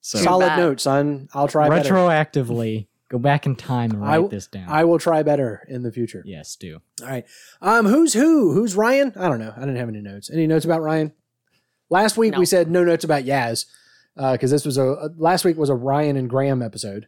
[0.00, 0.58] So solid bad.
[0.58, 1.28] note, son.
[1.32, 1.94] I'll try better.
[1.94, 4.66] retroactively, go back in time and write w- this down.
[4.68, 6.22] I will try better in the future.
[6.26, 6.80] yes, do.
[7.00, 7.24] All right.
[7.62, 8.52] Um, who's who?
[8.52, 9.12] Who's Ryan?
[9.16, 9.52] I don't know.
[9.56, 10.30] I didn't have any notes.
[10.30, 11.12] Any notes about Ryan?
[11.90, 12.40] Last week No.
[12.40, 13.66] we said no notes about Yaz
[14.16, 17.06] because this was a, a last week was a Ryan and Graham episode.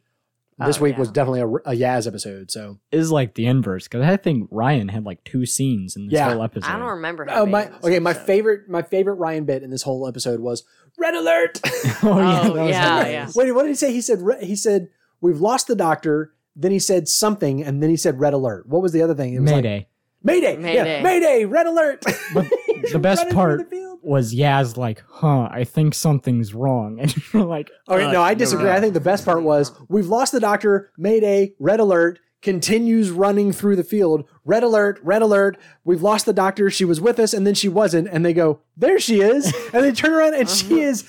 [0.58, 1.00] This Oh, week yeah.
[1.00, 2.50] was definitely a, a Yaz episode.
[2.50, 6.14] So Is like the inverse because I think Ryan had like two scenes in this
[6.14, 6.32] Yeah.
[6.32, 6.70] whole episode.
[6.70, 7.24] I don't remember.
[7.24, 10.40] Him oh being my okay my favorite my favorite Ryan bit in this whole episode
[10.40, 10.64] was
[10.98, 11.60] red alert.
[11.66, 13.28] oh Oh, that yeah, yeah.
[13.34, 13.92] Wait, what did he say?
[13.92, 14.88] He said he said
[15.20, 16.32] we've lost the doctor.
[16.58, 18.66] Then he said something, and then he said red alert.
[18.66, 19.34] What was the other thing?
[19.34, 19.88] It was like, Mayday
[20.22, 20.56] Mayday.
[20.74, 21.02] Yeah, Mayday.
[21.02, 21.44] Mayday.
[21.44, 22.02] Red alert.
[22.32, 22.50] But
[22.92, 23.98] the best part- the field.
[24.02, 25.48] was Yaz like, huh?
[25.50, 28.66] I think something's wrong, and you're like, Okay, uh, no, I disagree.
[28.66, 28.72] no.
[28.72, 30.90] I think the best part was we've lost the doctor.
[30.96, 31.54] Mayday.
[31.58, 32.20] Red alert.
[32.42, 34.24] Continues running through the field.
[34.44, 35.00] Red alert.
[35.02, 35.58] Red alert.
[35.84, 36.70] We've lost the doctor.
[36.70, 38.06] She was with us, and then she wasn't.
[38.08, 39.52] And they go, there she is.
[39.74, 41.02] And they turn around, and she is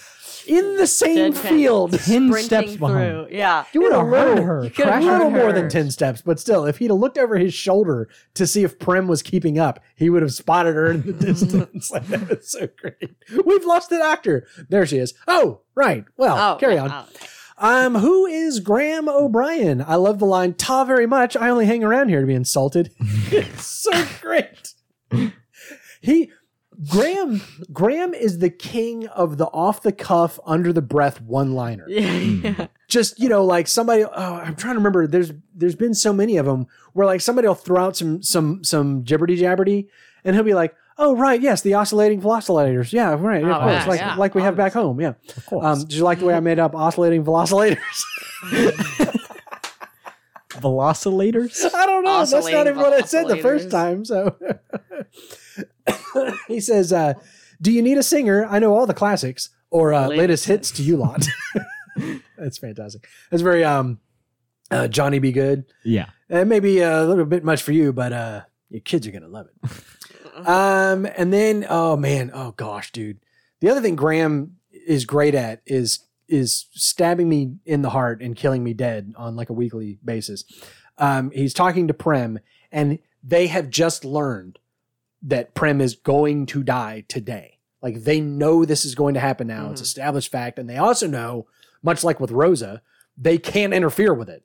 [0.48, 1.38] in the same Deadpan.
[1.50, 1.92] field.
[1.92, 2.78] ten Sprinting steps through.
[2.78, 3.32] behind.
[3.32, 3.66] Yeah.
[3.74, 4.64] You would a have heard little- her.
[4.64, 5.44] you could've a crash little heard her.
[5.44, 8.64] more than 10 steps, but still, if he'd have looked over his shoulder to see
[8.64, 11.92] if Prem was keeping up, he would have spotted her in the distance.
[11.92, 13.16] like, that was so great.
[13.46, 14.48] We've lost the doctor.
[14.70, 15.14] There she is.
[15.28, 16.06] Oh, right.
[16.18, 16.92] Well, Oh, carry yeah, on.
[16.92, 17.06] oh.
[17.60, 19.82] Um, who is Graham O'Brien?
[19.82, 21.36] I love the line, ta very much.
[21.36, 22.92] I only hang around here to be insulted.
[23.00, 24.74] it's so great.
[26.02, 26.32] He
[26.90, 27.42] Graham
[27.74, 32.12] Graham is the king of the off the cuff, under the breath one liner Yeah,
[32.12, 32.68] yeah.
[32.88, 36.38] just you know like somebody oh i'm trying to remember there's there's been so many
[36.38, 39.88] of them where like somebody will throw out some some some jibberty jabberty
[40.24, 41.40] and he'll be like Oh, right.
[41.40, 42.92] Yes, the oscillating velocilators.
[42.92, 43.44] Yeah, right.
[43.44, 45.00] Oh, of course, yeah, like yeah, like we have back home.
[45.00, 45.14] Yeah.
[45.36, 45.64] Of course.
[45.64, 47.78] Um, did you like the way I made up oscillating velocilators?
[50.50, 51.72] Velocilators?
[51.72, 52.26] I don't know.
[52.26, 54.06] That's not even what I said the first time.
[54.06, 54.36] So
[56.48, 57.14] he says, uh,
[57.62, 58.46] "Do you need a singer?
[58.50, 61.26] I know all the classics or uh, latest, Latest hits to you lot."
[62.38, 63.08] That's fantastic.
[63.32, 64.00] That's very um,
[64.70, 65.32] uh, Johnny B.
[65.32, 65.66] Goode.
[65.84, 66.08] Yeah.
[66.30, 69.28] It may be a little bit much for you, but uh, your kids are gonna
[69.28, 69.72] love it.
[70.46, 73.18] Um, and then oh man, oh gosh, dude.
[73.60, 78.36] The other thing Graham is great at is is stabbing me in the heart and
[78.36, 80.44] killing me dead on like a weekly basis.
[81.00, 82.40] Um, he's talking to Prem,
[82.72, 84.60] and they have just learned
[85.22, 87.60] that Prem is going to die today.
[87.82, 89.72] Like they know this is going to happen now.
[89.72, 89.86] It's Mhm.
[89.86, 91.48] established fact, and they also know,
[91.84, 92.82] much like with Rosa,
[93.18, 94.44] they can't interfere with it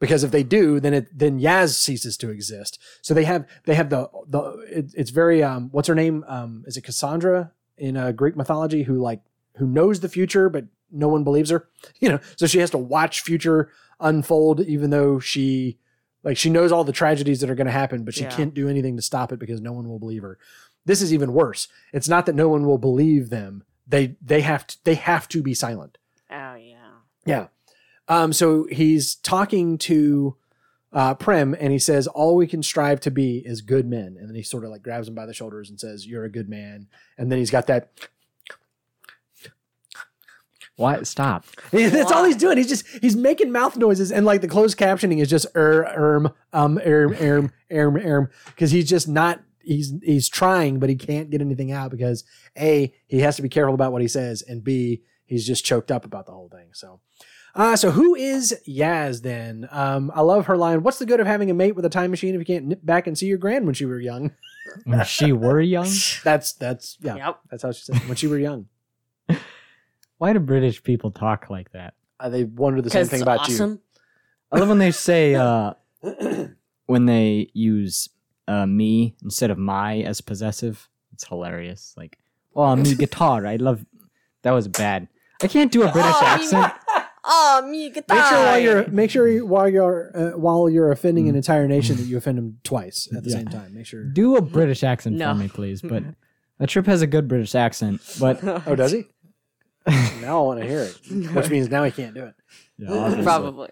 [0.00, 2.78] because if they do, then it then Yaz ceases to exist.
[3.02, 6.64] So they have they have the the it, it's very um what's her name um
[6.66, 9.20] is it Cassandra in uh, Greek mythology who like
[9.56, 11.68] who knows the future but no one believes her
[12.00, 13.68] you know so she has to watch future
[14.00, 15.78] unfold even though she
[16.24, 18.30] like she knows all the tragedies that are going to happen but she Yeah.
[18.30, 20.38] can't do anything to stop it because no one will believe her.
[20.86, 21.68] This is even worse.
[21.92, 23.62] It's not that no one will believe them.
[23.86, 25.98] They they have to they have to be silent.
[26.30, 26.90] Oh yeah.
[27.26, 27.46] Yeah.
[28.08, 30.36] Um, so he's talking to
[30.92, 34.16] uh, Prem and he says, All we can strive to be is good men.
[34.18, 36.30] And then he sort of like grabs him by the shoulders and says, You're a
[36.30, 36.86] good man.
[37.18, 37.88] And then he's got that.
[40.76, 41.06] What?
[41.06, 41.44] Stop.
[41.70, 42.56] That's all he's doing.
[42.56, 44.10] He's just, he's making mouth noises.
[44.10, 48.30] And like the closed captioning is just er, erm, um, erm, erm, erm, erm.
[48.56, 52.24] Cause he's just not, he's, he's trying, but he can't get anything out because
[52.58, 54.42] A, he has to be careful about what he says.
[54.42, 56.70] And B, he's just choked up about the whole thing.
[56.72, 57.00] So,
[57.54, 59.68] uh, so who is Yaz then?
[59.70, 60.82] Um, I love her line.
[60.82, 62.84] What's the good of having a mate with a time machine if you can't nip
[62.84, 64.32] back and see your grand when she were young?
[64.84, 65.88] When she were young?
[66.24, 67.16] That's that's yeah.
[67.16, 67.40] Yep.
[67.50, 68.66] That's how she said it, when she were young.
[70.18, 71.94] Why do British people talk like that?
[72.20, 73.80] Uh, they wonder the same thing it's about awesome.
[74.52, 75.74] I love when they say uh,
[76.86, 78.08] when they use
[78.46, 80.88] uh, me instead of my as possessive.
[81.12, 81.94] It's hilarious.
[81.96, 82.18] Like,
[82.54, 83.46] oh, me guitar.
[83.46, 83.84] I love.
[84.42, 85.08] That was bad.
[85.42, 86.72] I can't do a British Oh, me- accent.
[87.26, 88.18] Oh, me guitar.
[88.18, 91.66] Make sure while you're make sure you, while you're uh, while you're offending an entire
[91.66, 93.36] nation that you offend them twice at the Yeah.
[93.36, 93.72] same time.
[93.74, 94.04] Make sure.
[94.04, 95.32] Do a British accent No.
[95.32, 95.80] for me, please.
[95.80, 96.02] But
[96.60, 98.02] a trip has a good British accent.
[98.20, 99.06] But Oh, does he?
[100.20, 100.94] now I want to hear it,
[101.34, 102.34] which means now he can't do it.
[102.78, 103.24] Yeah, obviously.
[103.24, 103.70] Probably.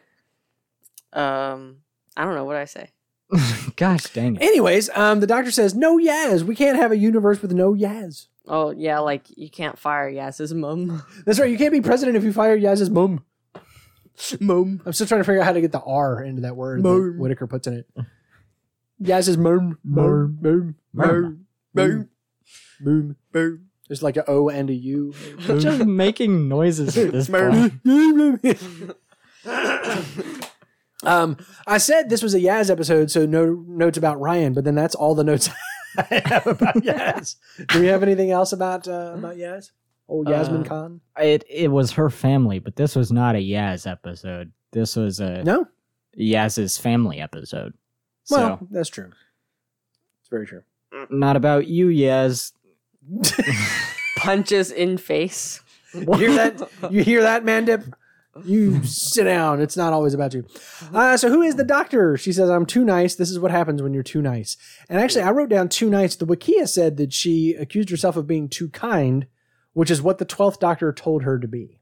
[1.13, 1.79] Um,
[2.17, 2.91] I don't know what I say.
[3.77, 4.43] Gosh dang it.
[4.43, 6.43] Anyways, um, the doctor says no Yaz.
[6.43, 8.27] We can't have a universe with no Yaz.
[8.47, 11.03] Oh yeah, like you can't fire Yaz's mum.
[11.25, 11.51] That's right.
[11.51, 13.25] You can't be president if you fire Yaz's mum.
[14.41, 14.83] Mum.
[14.85, 16.89] I'm still trying to figure out how to get the R into that word that
[16.89, 17.19] Mum.
[17.19, 17.87] Whittaker puts in it.
[19.03, 19.79] Yaz's mum.
[19.83, 20.39] Mum.
[20.41, 20.75] Mum.
[20.93, 21.47] Mum.
[21.75, 22.09] Mum.
[22.81, 23.17] Mum.
[23.33, 23.69] Mum.
[23.89, 25.15] There's like a O and a U.
[25.41, 27.75] Just making noises at this point.
[31.05, 34.75] um, I said this was a Yaz episode, so no notes about Ryan, but then
[34.75, 35.51] that's all the notes
[35.99, 37.37] I have about Yaz.
[37.69, 39.73] Do we have anything else about uh, about Yaz?
[40.09, 41.01] Oh, Yasmin Uh, Khan?
[41.19, 44.53] It it was her family, but this was not a Yaz episode.
[44.73, 45.67] This was a No.
[46.19, 47.75] Yaz's family episode.
[48.25, 49.11] So Well, that's true.
[50.21, 50.63] It's very true.
[51.11, 52.53] not about you, Yaz.
[54.17, 55.61] Punches in face.
[55.95, 56.71] You hear that?
[56.91, 57.93] You hear that, Mandip?
[58.45, 59.61] You sit down.
[59.61, 60.47] It's not always about you.
[60.93, 62.17] Uh, so, who is the doctor?
[62.17, 63.15] She says, I'm too nice.
[63.15, 64.57] This is what happens when you're too nice.
[64.89, 66.17] And actually, I wrote down too nice.
[66.17, 69.27] The Wikia said that she accused herself of being too kind,
[69.75, 71.79] which is what the 12th doctor told her to be.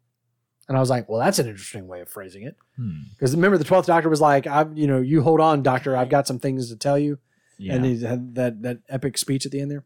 [0.68, 2.56] And I was like, well, that's an interesting way of phrasing it.
[2.76, 3.02] Hmm.
[3.12, 5.96] Because remember, the 12th doctor was like, I've, you know, you hold on, doctor.
[5.96, 7.18] I've got some things to tell you.
[7.58, 7.74] Yeah.
[7.74, 9.84] And he had that that epic speech at the end there.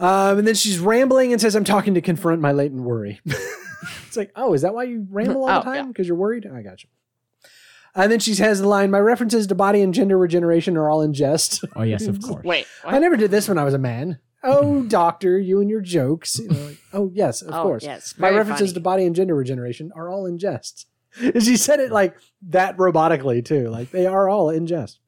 [0.00, 4.16] Um, and then she's rambling and says, "I'm talking to confront my latent worry." it's
[4.16, 5.88] like, oh, is that why you ramble all Oh, the time?
[5.88, 6.46] Because you're worried?
[6.46, 6.88] I got you.
[7.94, 11.02] And then she has the line, "My references to body and gender regeneration are all
[11.02, 12.44] in jest." oh yes, of course.
[12.44, 12.66] Wait.
[12.82, 14.18] I never did this when I was a man.
[14.42, 16.38] Oh, doctor, you and your jokes.
[16.38, 17.84] You know, like, oh, yes, of oh, course.
[17.84, 18.14] Yes.
[18.16, 18.74] My references funny.
[18.74, 20.86] to body and gender regeneration are all in jest.
[21.20, 22.16] And she said it like
[22.48, 23.68] that robotically too.
[23.68, 24.98] Like they are all in jest.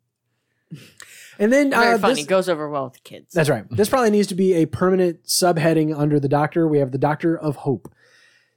[1.43, 2.14] And then Very uh, funny.
[2.14, 3.34] this- Goes over well with kids.
[3.34, 3.64] that's right.
[3.70, 6.68] This probably needs to be a permanent subheading under the doctor.
[6.68, 7.93] We have the doctor of hope.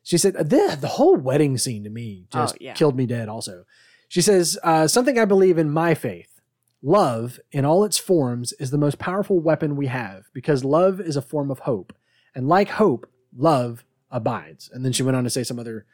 [0.03, 2.73] She said the the whole wedding scene to me just Oh, yeah.
[2.73, 3.27] killed me dead.
[3.27, 3.65] Also,
[4.07, 6.39] she says uh, something I believe in my faith.
[6.83, 11.15] Love in all its forms is the most powerful weapon we have because love is
[11.17, 11.91] a form of hope,
[12.35, 14.69] and like hope, love abides.
[14.71, 15.87] And then she went on to say some other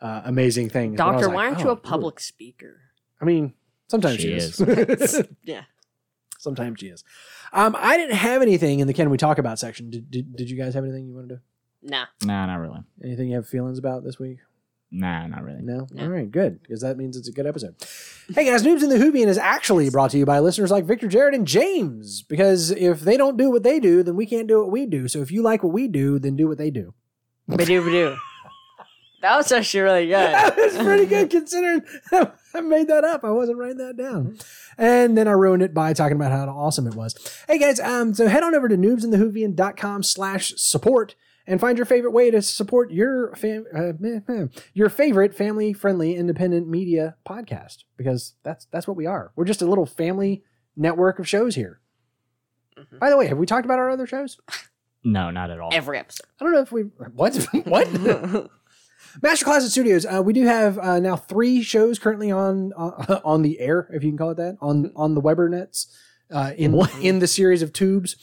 [0.00, 0.96] uh, amazing things.
[0.96, 2.80] but I Doctor, like, why aren't you oh, a public speaker?
[3.20, 3.54] I mean,
[3.86, 5.22] sometimes she, She is.
[5.44, 5.62] Yeah.
[6.42, 7.04] Sometimes she is.
[7.52, 9.90] Um, I didn't have anything in the can we talk about section.
[9.90, 11.40] Did, did, did you guys have anything you wanted to?
[11.82, 12.06] Nah.
[12.24, 12.80] Nah, not really.
[13.02, 14.38] Anything you have feelings about this week?
[14.90, 15.62] Nah, not really.
[15.62, 15.86] No?
[15.92, 16.02] No.
[16.02, 16.60] All right, good.
[16.60, 17.76] Because that means it's a good episode.
[18.34, 21.06] hey guys, Noobs in the Whovian is actually brought to you by listeners like Victor,
[21.06, 22.22] Jared, and James.
[22.22, 25.06] Because if they don't do what they do, then we can't do what we do.
[25.06, 26.92] So if you like what we do, then do what they do.
[27.48, 28.18] Badoo badoo.
[29.22, 30.12] That was actually really good.
[30.34, 31.82] that was pretty good considering
[32.54, 33.24] I made that up.
[33.24, 34.36] I wasn't writing that down.
[34.76, 37.14] And then I ruined it by talking about how awesome it was.
[37.48, 41.14] Hey guys, um, so head on over to noobsinthewhovian.com slash support
[41.46, 45.72] and find your favorite way to support your fam- uh, meh, meh, your favorite family
[45.72, 49.32] friendly independent media podcast because that's that's what we are.
[49.36, 50.42] We're just a little family
[50.76, 51.80] network of shows here.
[52.78, 52.98] Mhm.
[52.98, 54.38] By the way, have we talked about our other shows?
[55.04, 55.70] No, not at all.
[55.72, 56.26] Every episode.
[56.40, 58.50] I don't know if we what what
[59.20, 60.06] Master Closet Studios.
[60.06, 64.02] Uh, we do have uh, now three shows currently on uh, on the air, if
[64.02, 65.88] you can call it that, on on the Weber nets
[66.30, 68.16] uh, in in the series of tubes.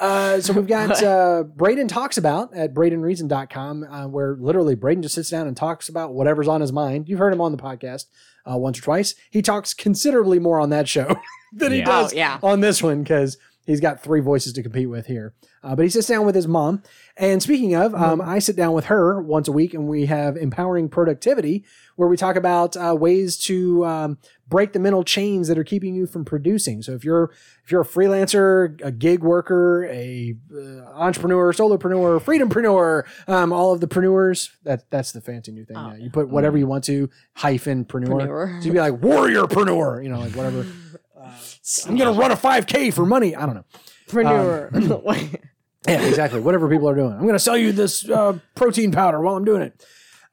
[0.00, 5.14] Uh, so we've got uh, Braden talks about at bradenreason.com, uh, where literally Braden just
[5.14, 7.08] sits down and talks about whatever's on his mind.
[7.08, 8.06] You've heard him on the podcast
[8.50, 9.14] uh, once or twice.
[9.30, 11.16] He talks considerably more on that show
[11.52, 12.38] than he does Oh, yeah.
[12.42, 15.34] on this one because he's got three voices to compete with here.
[15.62, 16.82] Uh, but he sits down with his mom.
[17.16, 20.36] And speaking of, um, I sit down with her once a week and we have
[20.36, 21.64] empowering productivity
[21.96, 25.94] where we talk about uh, ways to um, break the mental chains that are keeping
[25.94, 26.82] you from producing.
[26.82, 27.30] So if you're
[27.64, 33.80] if you're a freelancer, a gig worker, a uh, entrepreneur, solopreneur, freedompreneur, um, all of
[33.80, 35.76] the preneurs, that that's the fancy new thing.
[35.76, 35.94] Oh, now.
[35.94, 38.08] You put whatever you want to hyphen preneur.
[38.08, 38.60] Preneur.
[38.60, 40.66] So you'd be like warrior warriorpreneur, you know, like whatever.
[41.86, 43.34] I'm gonna run a 5K for money.
[43.34, 43.64] I don't know.
[44.08, 44.74] Preneur.
[44.74, 45.34] Um.
[45.86, 46.40] Yeah, exactly.
[46.40, 47.12] Whatever people are doing.
[47.12, 49.84] I'm going to sell you this uh, protein powder while I'm doing it.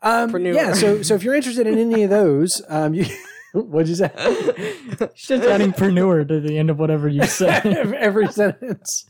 [0.01, 0.55] Um, Preneur.
[0.55, 0.73] yeah.
[0.73, 3.05] So, so if you're interested in any of those, um, you,
[3.53, 4.11] what'd you say?
[5.13, 7.65] Just adding preneur to the end of whatever you said.
[7.65, 9.09] Every sentence.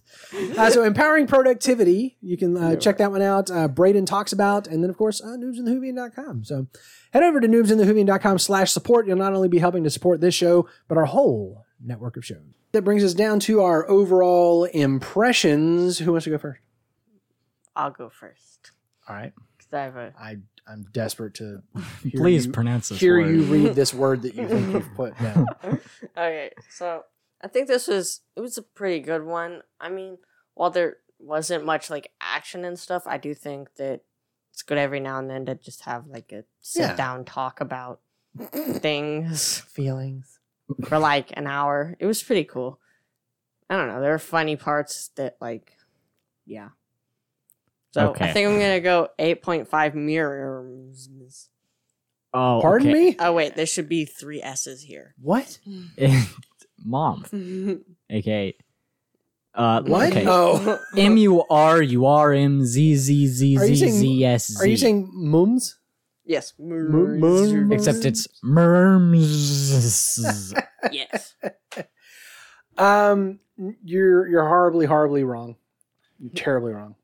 [0.58, 2.18] Uh, so empowering productivity.
[2.22, 3.52] You can uh, check that one out.
[3.52, 6.44] Uh, Braden talks about, and then of course, uh, noobsinthewhovian.com.
[6.46, 6.68] So
[7.14, 9.06] head over to noobsinthewhovian.com slash support.
[9.06, 12.56] You'll not only be helping to support this show, but our whole network of shows.
[12.74, 16.00] That brings us down to our overall impressions.
[16.00, 16.62] Who wants to go first?
[17.76, 18.72] I'll go first.
[19.08, 19.34] All right.
[19.58, 20.14] Because I have a.
[20.20, 21.62] I I'm desperate to
[22.04, 23.30] hear Please you, pronounce this hear word.
[23.30, 25.46] you read this word that you think you've put down.
[26.18, 27.04] Okay, so
[27.42, 29.62] I think this was it was a pretty good one.
[29.80, 30.18] I mean,
[30.54, 34.02] while there wasn't much like action and stuff, I do think that
[34.54, 36.96] it's good every now and then to just have like a sit Yeah.
[36.96, 38.02] down talk about
[38.38, 40.40] things Feelings.
[40.88, 41.96] For like an hour.
[42.00, 42.80] It was pretty cool.
[43.70, 44.02] I don't know.
[44.02, 45.74] There were funny parts that like,
[46.46, 46.70] yeah.
[47.94, 48.30] So Okay.
[48.30, 51.10] I think I'm gonna go 8.5 mirrors.
[52.34, 53.10] Oh, Pardon okay.
[53.12, 53.16] me?
[53.20, 55.14] Oh wait, there should be three S's here.
[55.22, 55.60] What?
[56.84, 57.26] Mom,
[58.10, 58.56] aka
[59.54, 60.08] uh, What?
[60.12, 60.26] Okay.
[60.28, 60.80] Oh.
[60.98, 64.48] M U R U R M Z Z Z Are you Z saying- Z S
[64.48, 64.64] Z.
[64.64, 65.78] Are you saying mums?
[66.26, 66.54] Yes.
[66.60, 70.20] Moon- moon- Except it's merms.
[70.92, 71.36] yes.
[72.78, 73.40] Um,
[73.84, 75.56] you're you're horribly, horribly wrong.
[76.20, 76.96] You're terribly wrong.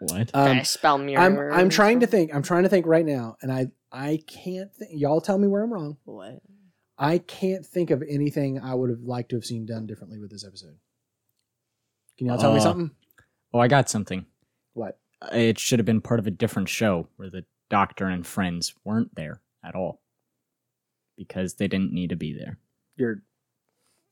[0.00, 0.30] what?
[0.34, 1.52] Um, Can I spell mirror?
[1.52, 2.34] I'm I'm trying to think.
[2.34, 4.72] I'm trying to think right now, and I I can't.
[4.74, 4.90] think.
[4.94, 5.96] Y'all tell me where I'm wrong.
[6.04, 6.40] What?
[6.98, 10.30] I can't think of anything I would have liked to have seen done differently with
[10.30, 10.76] this episode.
[12.18, 12.90] Can y'all tell me Uh, something?
[13.52, 14.26] Oh, I got something.
[14.74, 14.98] What?
[15.32, 19.14] It should have been part of a different show where the doctor and friends weren't
[19.14, 20.02] there at all
[21.16, 22.58] because they didn't need to be there.
[22.96, 23.22] You're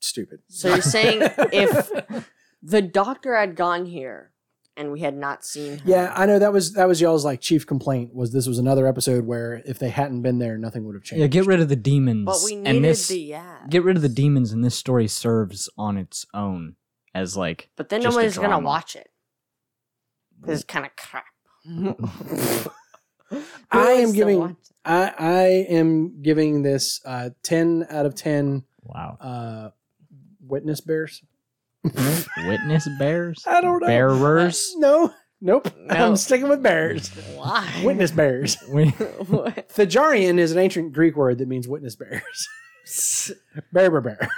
[0.00, 0.40] stupid.
[0.48, 1.18] So you're saying
[1.52, 2.26] if
[2.62, 4.32] the doctor had gone here
[4.78, 7.42] and we had not seen her, Yeah, I know that was that was y'all's like
[7.42, 10.94] chief complaint was this was another episode where if they hadn't been there, nothing would
[10.94, 11.20] have changed.
[11.20, 12.24] Yeah, get rid of the demons.
[12.24, 13.58] but we needed and this, the yeah.
[13.68, 16.76] get rid of the demons, and this story serves on its own
[17.14, 19.10] as like but then just a nobody's gonna watch it
[20.40, 21.26] This is kind of crap.
[23.70, 24.56] I am Who wants to giving?
[24.84, 29.16] I I am giving this uh, ten out of ten wow.
[29.20, 29.70] uh,
[30.40, 31.22] witness bears.
[31.84, 33.42] Witness bears.
[33.46, 33.86] I don't know.
[33.86, 34.74] Bearers.
[34.78, 35.68] No, nope.
[35.78, 35.94] No.
[35.94, 37.08] I'm sticking with bears.
[37.36, 37.82] Why?
[37.84, 38.56] Witness bears.
[38.68, 39.70] We- what?
[39.70, 42.48] Thijarian is an ancient Greek word that means witness bears.
[43.72, 44.30] bear, bear, bear,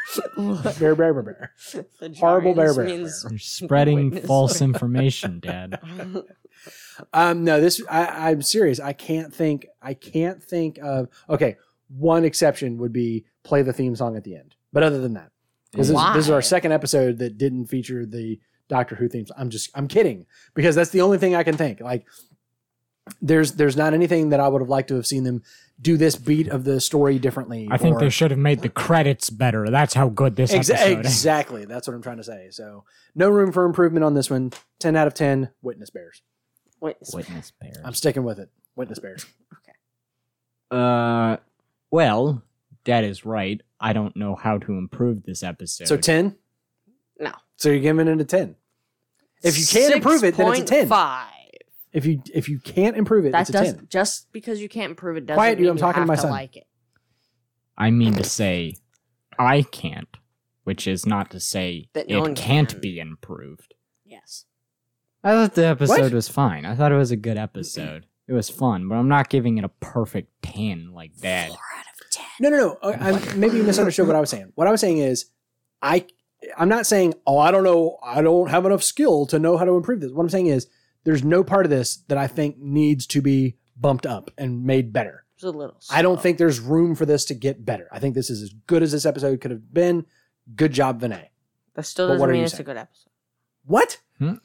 [0.79, 1.53] bear, bear, bear, bear.
[2.19, 5.81] Horrible bear Giants bear means- You're spreading Witness false information, Dad.
[7.13, 8.79] Um, no, this I, I'm serious.
[8.81, 9.67] I can't think.
[9.81, 11.09] I can't think of.
[11.29, 11.57] Okay,
[11.89, 14.55] one exception would be play the theme song at the end.
[14.73, 15.31] But other than that,
[15.73, 18.39] because this, this is our second episode that didn't feature the
[18.69, 19.31] Doctor Who themes.
[19.37, 21.81] I'm just I'm kidding because that's the only thing I can think.
[21.81, 22.07] Like
[23.21, 25.43] there's there's not anything that I would have liked to have seen them
[25.83, 27.69] do this beat of the story differently.
[27.71, 29.69] I think or- they should have made the credits better.
[29.69, 31.07] That's how good this Exa- episode is.
[31.07, 31.65] exactly.
[31.65, 32.49] That's what I'm trying to say.
[32.51, 34.53] So no room for improvement on this one.
[34.79, 35.51] Ten out of ten.
[35.61, 36.23] Witness bears.
[36.81, 37.77] Wait, Witness bears.
[37.85, 38.49] I'm sticking with it.
[38.77, 39.27] Witness bears.
[39.53, 39.73] Okay.
[40.71, 41.37] Uh,
[41.91, 42.43] well,
[42.85, 43.61] that is right.
[43.79, 45.87] I don't know how to improve this episode.
[45.89, 46.37] So ten.
[47.21, 47.33] No.
[47.57, 48.57] So you're giving it a ten.
[49.43, 50.89] If you can't improve it, then it's a ten.
[50.89, 51.32] Five.
[51.93, 53.87] If you if you can't improve it, That it's a does ten.
[53.91, 56.21] just because you can't improve it doesn't Quiet, you, I'm talking to have my to
[56.23, 56.31] son.
[56.31, 56.67] like it.
[57.77, 58.77] I mean to say,
[59.39, 60.09] I can't,
[60.65, 62.81] which is not to say That no it one can't can.
[62.81, 63.75] be improved.
[64.05, 64.45] Yes.
[65.25, 66.13] I thought the episode What?
[66.13, 66.65] was fine.
[66.65, 68.07] I thought it was a good episode.
[68.29, 71.49] It was fun, but I'm not giving it a perfect 10 like that.
[71.49, 72.25] Four out of ten.
[72.41, 72.79] No, no, no.
[72.91, 74.53] I, I, maybe you misunderstood what I was saying.
[74.55, 75.27] What I was saying is,
[75.83, 76.07] I,
[76.57, 79.65] I'm not saying, oh, I don't know, I don't have enough skill to know how
[79.65, 80.13] to improve this.
[80.13, 80.69] What I'm saying is,
[81.05, 84.93] there's no part of this that I think needs to be bumped up and made
[84.93, 85.25] better.
[85.35, 85.77] It's a little.
[85.91, 87.89] I don't think there's room for this to get better.
[87.91, 90.07] I think this is as good as this episode could have been.
[90.55, 91.29] Good job, Vinay.
[91.75, 93.11] that still doesn't what are mean you it's a good episode.
[93.65, 93.99] What?
[94.19, 94.35] Hmm?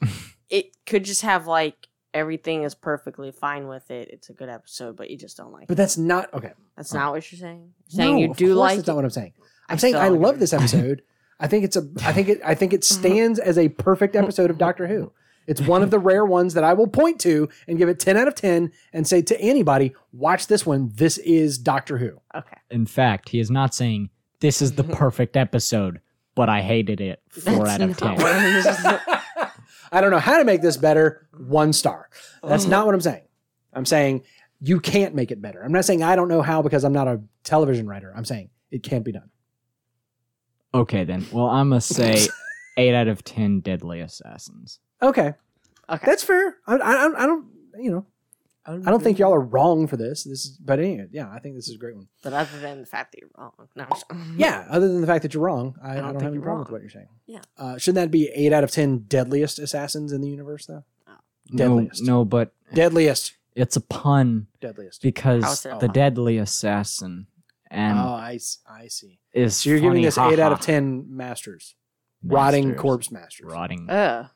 [0.50, 4.08] It could just have like everything is perfectly fine with it.
[4.10, 5.68] It's a good episode, but you just don't like it.
[5.68, 5.76] But it.
[5.76, 6.52] that's not okay.
[6.74, 7.74] That's not what you're saying.
[7.88, 9.34] You're saying No, you of do course like That's not what I'm saying.
[9.68, 10.40] I'm I saying I love agree.
[10.40, 11.02] this episode.
[11.38, 11.86] I think it's a.
[12.02, 12.40] I think it.
[12.42, 15.12] I think it stands as a perfect episode of Doctor Who.
[15.48, 18.18] It's one of the rare ones that I will point to and give it 10
[18.18, 20.90] out of 10 and say to anybody, watch this one.
[20.94, 22.20] This is Doctor Who.
[22.34, 22.58] Okay.
[22.70, 26.02] In fact, he is not saying this is the perfect episode,
[26.34, 28.08] but I hated it 4 That's out of 10.
[28.20, 29.00] I'm.
[29.92, 31.26] I don't know how to make this better.
[31.38, 32.10] One star.
[32.42, 33.22] That's not what I'm saying.
[33.72, 34.24] I'm saying
[34.60, 35.62] you can't make it better.
[35.62, 38.12] I'm not saying I don't know how because I'm not a television writer.
[38.14, 39.30] I'm saying it can't be done.
[40.74, 41.26] Okay, then.
[41.32, 42.26] Well, I'm going to say
[42.76, 44.80] 8 out of 10 Deadly Assassins.
[45.02, 45.34] Okay.
[45.88, 46.06] Okay.
[46.06, 46.56] That's fair.
[46.66, 47.46] I, I, I don't,
[47.78, 48.06] you know,
[48.66, 50.24] I don't think y'all are wrong for this.
[50.24, 52.08] This is, but anyway, yeah, I think this is a great one.
[52.22, 53.86] But other than the fact that you're wrong, no.
[54.36, 56.42] Yeah, other than the fact that you're wrong, I, I don't don't, have any you're
[56.42, 57.08] problem with what you're saying.
[57.26, 57.40] Yeah.
[57.56, 60.84] Uh, shouldn't that be eight out of ten deadliest assassins in the universe, though?
[61.50, 62.02] No, Deadliest.
[62.02, 63.34] no, but Deadliest.
[63.54, 65.00] it's a pun Deadliest.
[65.00, 65.92] Because the pun?
[65.92, 67.26] Deadly Assassin
[67.70, 68.38] and oh, I
[68.88, 69.18] see.
[69.32, 71.74] is So you're giving funny, this eight out of ten masters,
[72.22, 73.50] rotting corpse masters.
[73.50, 74.26] rotting Ugh,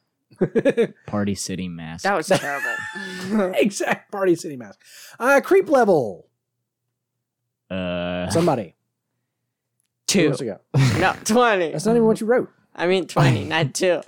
[1.07, 2.05] Party City Mask.
[2.05, 3.55] that was terrible.
[3.57, 4.81] exact party city mask.
[5.19, 6.27] Uh, creep level.
[7.71, 8.75] uh, Somebody.
[10.13, 10.27] Who two.
[10.27, 11.01] wants to?
[11.01, 11.73] No, 20.
[11.73, 12.51] That's not even what you wrote.
[12.75, 14.01] I mean, 20, not two.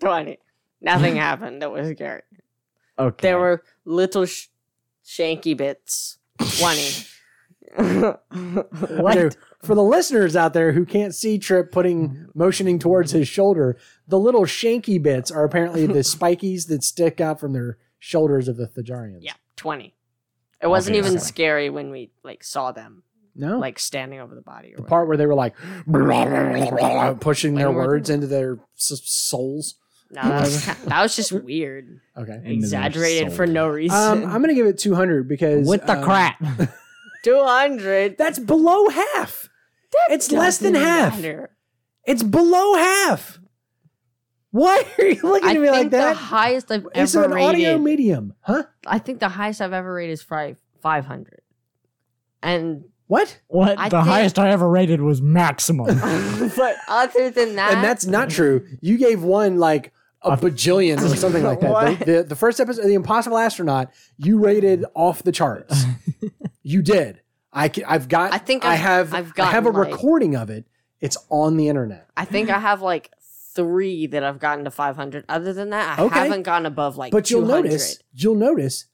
[0.00, 0.38] 20.
[0.80, 2.22] Nothing happened that was scary.
[2.98, 3.28] okay.
[3.28, 4.48] There were little sh-
[5.04, 6.18] shanky bits.
[6.38, 7.06] 20.
[8.32, 9.30] Okay,
[9.62, 14.18] for the listeners out there who can't see Trip putting motioning towards his shoulder, the
[14.18, 18.66] little shanky bits are apparently the spikies that stick out from their shoulders of the
[18.66, 19.18] Thijarians.
[19.22, 19.94] yeah, 20.
[20.60, 21.28] It wasn't even Obviously.
[21.28, 23.02] scary when we like saw them
[23.36, 24.68] No, like standing over the body.
[24.74, 24.88] Or the whatever.
[24.88, 25.54] part where they were like
[27.20, 29.74] pushing their words into their s- souls.
[30.10, 32.00] No, that was, that was just weird.
[32.16, 32.40] Okay.
[32.44, 33.96] Exaggerated for no reason.
[33.96, 36.42] Um, I'm gonna give it 200 because with the um, crap.
[37.24, 38.16] 200.
[38.18, 39.48] That's below half.
[40.10, 41.16] it's less than half.
[41.16, 41.50] matter.
[42.04, 43.38] It's below half.
[44.50, 46.16] Why are you looking I at think me like the that?
[46.16, 47.48] highest I've It's ever an rated.
[47.48, 48.62] audio medium, huh?
[48.86, 51.42] I think the highest I've ever rated is five five hundred.
[52.42, 53.40] And What?
[53.48, 53.78] What?
[53.78, 55.86] I the think- highest I ever rated was maximum.
[56.56, 58.66] but other than that, and that's not true.
[58.80, 59.92] You gave one like
[60.22, 61.98] a bajillion or something like that.
[62.06, 65.84] The, the, the first episode, The Impossible Astronaut, you rated off the charts.
[66.68, 67.20] you did.
[67.52, 68.32] I can, I've got.
[68.32, 69.14] I think I I've- have.
[69.14, 69.48] I've got.
[69.48, 70.66] I have a like- recording of it.
[71.00, 72.08] It's on the internet.
[72.16, 73.10] I think I have like
[73.54, 75.24] three that I've gotten to five hundred.
[75.28, 76.18] Other than that, I Okay.
[76.18, 77.12] haven't gone above like.
[77.12, 77.64] But you'll 200.
[77.64, 77.98] notice.
[78.12, 78.86] You'll notice.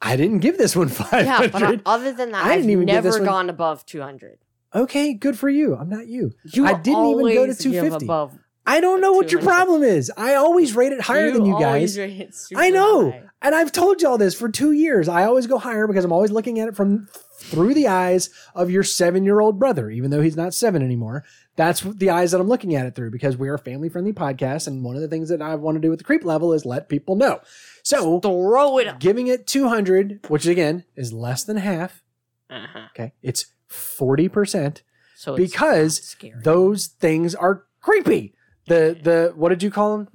[0.00, 2.70] I didn't give this one five Yeah, but I, other than that, I I've didn't
[2.70, 4.38] even give this never gone above two hundred.
[4.74, 5.76] okay, good for you.
[5.76, 6.32] I'm not you.
[6.52, 8.06] You I didn't even go to always give 250.
[8.06, 8.38] Above.
[8.64, 10.10] I don't know what your problem is.
[10.16, 11.98] I always rate it higher than you guys.
[11.98, 13.10] rate it super I know.
[13.10, 13.24] high.
[13.42, 15.08] And I've told y'all this for two years.
[15.08, 17.08] I always go higher because I'm always looking at it from
[17.38, 21.24] through the eyes of your seven year old brother, even though he's not seven anymore.
[21.56, 24.68] That's the eyes that I'm looking at it through because we're a family friendly podcast.
[24.68, 26.64] And one of the things that I want to do with the creep level is
[26.64, 27.40] let people know.
[27.82, 29.00] So Throw it up.
[29.00, 32.04] giving it 200, which again is less than half.
[32.48, 32.86] Uh-huh.
[32.94, 33.12] Okay.
[33.22, 34.82] It's 40%
[35.16, 38.34] So it's because those things are creepy.
[38.66, 40.08] The, the, what did you call them?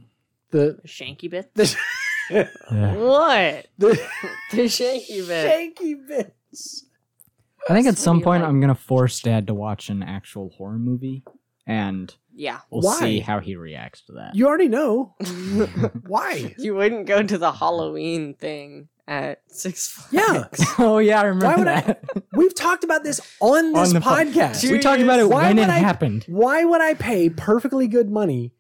[0.52, 1.54] The, shanky bit.
[1.56, 1.76] the,
[2.70, 3.68] What?
[3.78, 4.00] the
[4.52, 5.76] The shanky bit.
[5.78, 6.86] Shanky bits.
[7.70, 10.78] I think at some point like- I'm gonna force Dad to watch an actual horror
[10.80, 11.24] movie,
[11.66, 12.60] and Yeah.
[12.70, 13.00] We'll Why?
[13.00, 14.36] see how he reacts to that.
[14.36, 15.16] You already know
[16.08, 16.56] why.
[16.58, 20.12] you wouldn't go to the Halloween thing at Six Flags.
[20.60, 20.66] Yeah.
[20.80, 22.03] oh yeah, I remember Why would I- that.
[22.34, 24.70] We've talked about this on this On the po- podcast.
[24.70, 26.26] we talked about it Why when it would I- happened.
[26.28, 28.53] Why would I pay perfectly good money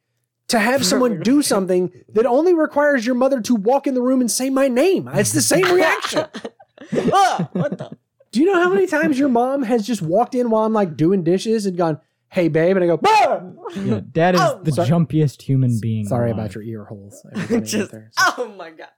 [0.47, 4.21] to have someone do something that only requires your mother to walk in the room
[4.21, 5.09] and say my name?
[5.13, 6.25] It's the same reaction.
[7.11, 7.97] Ah, what the?
[8.31, 10.95] Do you know how many times your mom has just walked in while I'm like
[10.95, 13.41] doing dishes and gone, "Hey, babe," and I go, "Bah!"
[13.75, 14.87] Yeah, Dad is Oh, the sorry.
[14.89, 16.05] jumpiest human being.
[16.07, 16.39] "Sorry alive.
[16.45, 17.25] about your ear holes."
[17.63, 18.11] Just, there.
[18.37, 18.89] oh my god.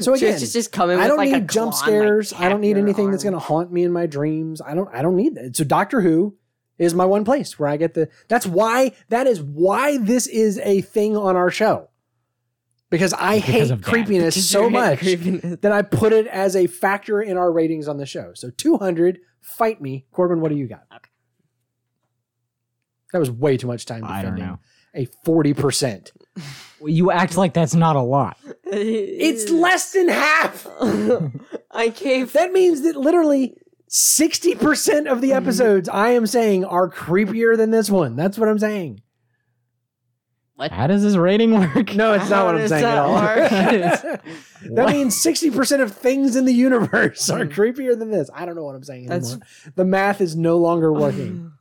[0.00, 2.24] So again, Just, just, just coming I don't like a need jump claw and, like,
[2.24, 2.32] scares.
[2.32, 4.60] I don't need your anything that's going to haunt me in my dreams.
[4.60, 4.88] I don't.
[4.92, 5.56] I don't need that.
[5.56, 6.36] So Doctor Who
[6.78, 8.08] is my one place where I get the.
[8.28, 8.92] That's why.
[9.08, 11.90] That is why this is a thing on our show.
[12.90, 15.58] Because I Because hate creepiness Because so much creepiness.
[15.62, 18.32] that I put it as a factor in our ratings on the show.
[18.34, 20.40] So 200, fight me, Corbin.
[20.40, 20.82] What do you got?
[20.94, 21.10] Okay.
[23.12, 24.58] That was way too much time I don't defending know.
[24.94, 26.12] A forty percent.
[26.84, 28.36] You act like that's not a lot.
[28.64, 30.66] It's less than half.
[31.70, 33.56] I gave That means that literally
[33.88, 35.36] 60% of the mm-hmm.
[35.36, 38.16] episodes I am saying are creepier than this one.
[38.16, 39.00] That's what I'm saying.
[40.56, 40.70] What?
[40.70, 41.94] How does this rating work?
[41.94, 43.14] No, it's not How what I'm does saying at that all.
[43.14, 44.22] work?
[44.74, 47.52] that means 60% of things in the universe are mm.
[47.52, 48.30] creepier than this.
[48.32, 49.46] I don't know what I'm saying That's- anymore.
[49.74, 51.52] The math is no longer working.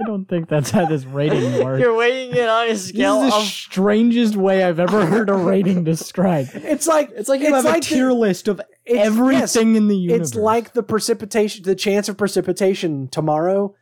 [0.00, 1.80] I don't think that's how this rating works.
[1.80, 2.76] You're weighing it on a scale.
[2.76, 6.50] This scale is the of strangest way I've ever heard a rating described.
[6.54, 9.88] It's like It's like you have a the- tier list of it's- everything yes, in
[9.88, 10.28] the universe.
[10.30, 13.74] It's like the precipitation, the chance of precipitation tomorrow.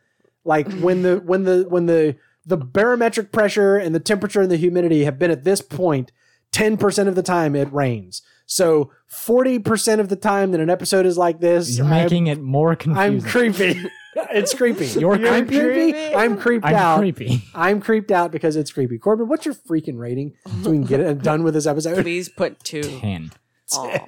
[0.45, 4.57] Like when the when the when the the barometric pressure and the temperature and the
[4.57, 6.11] humidity have been at this point,
[6.51, 8.21] ten percent of the time it rains.
[8.45, 12.27] So forty percent of the time that an episode is like this, You're I'm- making
[12.27, 13.01] it more confusing.
[13.01, 13.81] I'm, creepy.
[14.15, 14.85] it's creepy.
[14.99, 15.59] You're I'm creepy.
[15.91, 16.15] creepy?
[16.15, 16.71] I'm creeped out.
[16.73, 16.99] I'm out.
[16.99, 17.43] creepy.
[17.55, 18.97] I'm creeped out because it's creepy.
[18.97, 22.01] Corbin, what's your freaking rating so we can get it done with this episode?
[22.03, 22.81] please put two.
[22.83, 23.31] Ten.
[23.73, 24.05] Aw.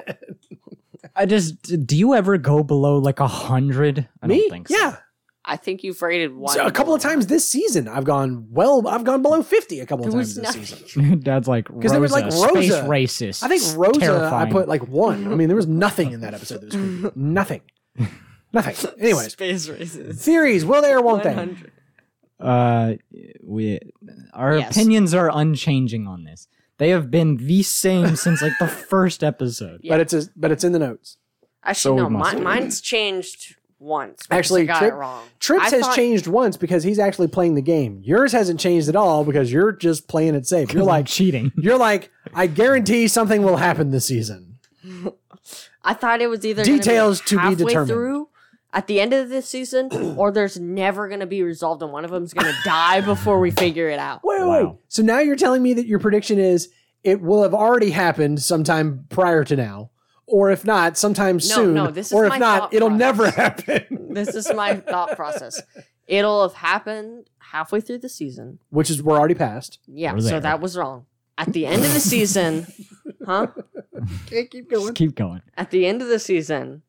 [1.16, 4.08] I just do you ever go below like a hundred?
[4.24, 4.42] Me?
[4.42, 4.78] don't think so.
[4.78, 4.98] Yeah.
[5.48, 8.88] I think you've rated one So a couple of times this season, I've gone well.
[8.88, 10.66] I've gone below fifty a couple of times this nothing.
[10.66, 11.20] season.
[11.20, 12.84] Dad's like 'Cause there was, like, Space Rosa.
[12.88, 13.44] racist.
[13.44, 14.48] I think Rosa, Terrifying.
[14.50, 15.32] I put like one.
[15.32, 17.12] I mean, there was nothing in that episode that was creepy.
[17.20, 17.62] Nothing.
[18.56, 18.92] Nothing.
[19.00, 20.24] Anyways, space races.
[20.24, 20.66] theories.
[20.66, 21.30] Will they or won't they?
[21.36, 21.72] 100.
[22.40, 22.94] Uh,
[23.44, 23.80] we
[24.34, 24.72] our Yes.
[24.76, 26.48] opinions are unchanging on this.
[26.78, 29.82] They have been the same since like the first episode.
[29.84, 29.94] Yeah.
[29.94, 31.18] But it's a, but it's in the notes.
[31.64, 32.44] Actually, So no, it must mine, be.
[32.44, 34.24] mine's changed once.
[34.24, 35.24] because Actually, I got Trip- it wrong.
[35.40, 38.02] Trips I has thought- changed once because he's actually playing the game.
[38.04, 40.74] Yours hasn't changed at all because you're just playing it safe.
[40.74, 41.52] You're I'm like cheating.
[41.58, 44.60] you're like I guarantee something will happen this season.
[45.84, 47.88] I thought it was either gonna Details to be halfway determined.
[47.90, 48.30] through
[48.76, 52.06] at the end of this season, or there's never going to be resolved, and one
[52.06, 54.20] of them's going to die before we figure it out.
[54.24, 54.64] Wait, wait, wait.
[54.66, 54.80] Wow.
[54.90, 56.70] So now you're telling me that your prediction is
[57.04, 59.92] it will have already happened sometime prior to now,
[60.28, 63.00] or if not, sometime soon, no, this is or if my not, thought it'll process.
[63.00, 64.14] never happen.
[64.14, 65.62] This is my thought process.
[66.08, 68.60] It'll have happened halfway through the season.
[68.70, 69.80] Which is we're already past.
[69.88, 70.40] Yeah, We're so there.
[70.42, 71.06] that was wrong.
[71.38, 72.68] At the end of the season,
[73.26, 73.48] huh?
[74.26, 75.42] Okay, keep Just keep going.
[75.58, 76.82] At the end of the season,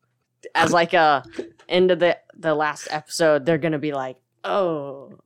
[0.55, 1.23] as like a
[1.69, 5.17] end of the the last episode, they're gonna be like, "Oh,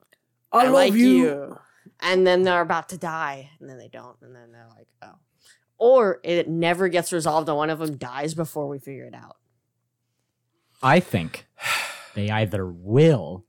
[0.52, 1.08] I, I, love like you.
[1.08, 1.60] you.
[2.02, 5.16] And then they're about to die, and then they don't, and then they're like, oh.
[5.78, 9.38] Or it never gets resolved, and one of them dies before we figure it out.
[10.84, 11.46] I think
[12.16, 13.46] they either will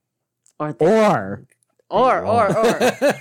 [0.59, 1.47] Or, they, or
[1.89, 3.15] or, or, or,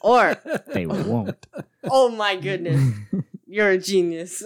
[0.00, 0.36] or,
[0.68, 1.46] they won't.
[1.84, 2.94] oh my goodness,
[3.46, 4.42] you're a genius.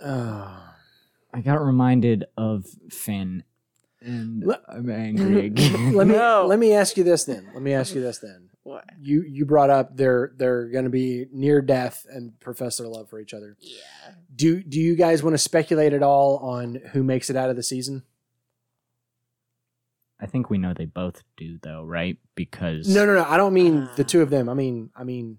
[0.00, 0.68] Oh.
[1.34, 3.42] I got reminded of Finn,
[4.04, 5.94] and Let- I'm angry again.
[5.94, 6.46] let me No.
[6.46, 7.48] let me ask you this then.
[7.54, 8.50] Let me ask you this then.
[8.62, 8.84] what?
[9.00, 13.08] You you brought up they're they're going to be near death and profess their love
[13.08, 13.56] for each other.
[13.60, 14.12] Yeah.
[14.34, 17.56] Do do you guys want to speculate at all on who makes it out of
[17.56, 18.02] the season?
[20.20, 22.16] I think we know they both do, though, right?
[22.36, 23.24] Because No, no, no.
[23.24, 24.06] I don't mean the Ah.
[24.06, 24.48] two of them.
[24.48, 25.38] I mean, I mean,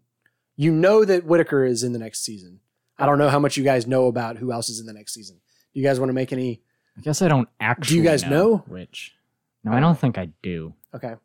[0.57, 2.59] you know that Whittaker is in the next season.
[2.97, 5.13] I don't know how much you guys know about who else is in the next
[5.13, 5.37] season.
[5.73, 6.61] Do you guys want to make any?
[6.97, 7.95] I guess I don't actually.
[7.97, 8.57] Do you guys know?
[8.67, 9.15] which?
[9.63, 10.73] No, I don't think I do.
[10.93, 11.15] Okay.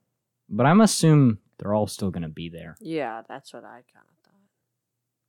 [0.49, 2.77] But I'm assume they're all still going to be there.
[2.81, 4.41] Yeah, that's what I kind of thought.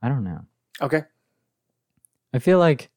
[0.02, 0.46] I don't know.
[0.82, 1.04] Okay.
[2.34, 2.90] I feel like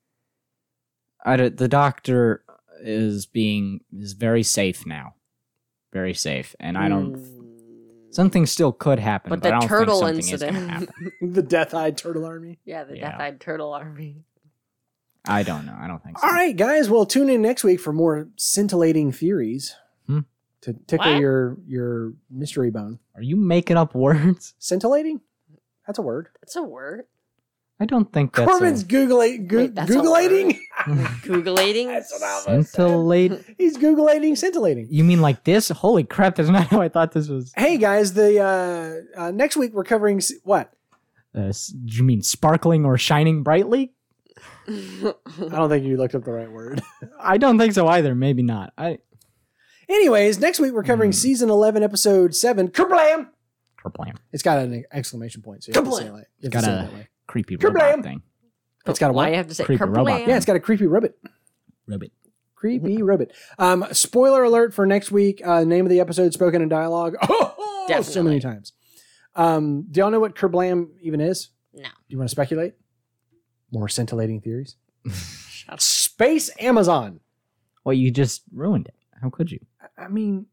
[1.24, 2.45] I d- the doctor
[2.80, 5.14] is being is very safe now,
[5.93, 7.14] very safe, and I don't.
[7.16, 7.38] Mm.
[8.11, 10.90] Something still could happen, But but, I the don't turtle think something is gonna incident.
[10.90, 11.12] happen.
[11.32, 12.59] The Death-eyed turtle army.
[12.66, 13.12] yeah, the Yeah.
[13.12, 14.24] death-eyed turtle army.
[15.27, 15.77] I don't know.
[15.81, 16.27] I don't think so.
[16.27, 16.91] All right, guys.
[16.91, 19.75] Well, tune in next week for more scintillating theories.
[20.07, 20.20] Hmm.
[20.62, 21.20] to tickle What?
[21.20, 22.99] your your mystery bone.
[23.14, 24.55] Are you making up words?
[24.59, 25.20] Scintillating?
[25.87, 26.29] That's a word.
[26.43, 27.05] It's a word.
[27.81, 30.57] I don't think that's Corbin's a googling, goo- Wait, that's a googlating.
[31.23, 31.87] Googlating.
[31.87, 33.45] That's what I was- scintillate.
[33.59, 34.87] He's googlating, scintillating.
[34.91, 35.68] You mean like this?
[35.68, 36.37] Holy crap!
[36.37, 37.53] That's not how I thought this was.
[37.57, 38.41] Hey guys, the
[39.18, 40.73] uh, uh, next week we're covering s- what?
[41.37, 43.93] Uh, s- do you mean sparkling or shining brightly?
[44.68, 45.12] I
[45.50, 46.82] don't think you looked up the right word.
[47.20, 48.14] I don't think so either.
[48.14, 48.72] Maybe not.
[48.78, 48.98] I
[49.88, 51.16] Anyways, next week we're covering Hmm.
[51.16, 52.68] season eleven, episode seven.
[52.68, 53.28] Kerblam!
[53.84, 54.16] Kerblam.
[54.32, 56.56] It's got an exclamation point, so you have to say it, like, you have to
[56.56, 57.08] Got say it a- that way.
[57.26, 57.74] Creepy Kerblam.
[57.74, 58.22] robot thing.
[58.86, 59.30] It's got a Why what?
[59.30, 60.06] you have to say Creepy robot.
[60.22, 60.26] kerblam?
[60.28, 61.16] Yeah, it's got a creepy ribbit.
[61.86, 62.12] Ribbit.
[62.54, 63.32] Creepy ribbit.
[63.58, 65.40] Um, spoiler alert for next week.
[65.44, 67.16] Uh, name of the episode: spoken in dialogue.
[67.84, 68.22] Oh, so Definitely.
[68.22, 68.72] many times.
[69.34, 71.48] Um, do y'all know what Kerblam even is?
[71.74, 71.82] No.
[71.82, 72.74] Do you want to speculate?
[73.73, 74.77] More scintillating theories.
[75.79, 77.20] Space Amazon.
[77.85, 78.95] Well, you just ruined it.
[79.20, 79.61] How could you?
[79.99, 80.47] I mean,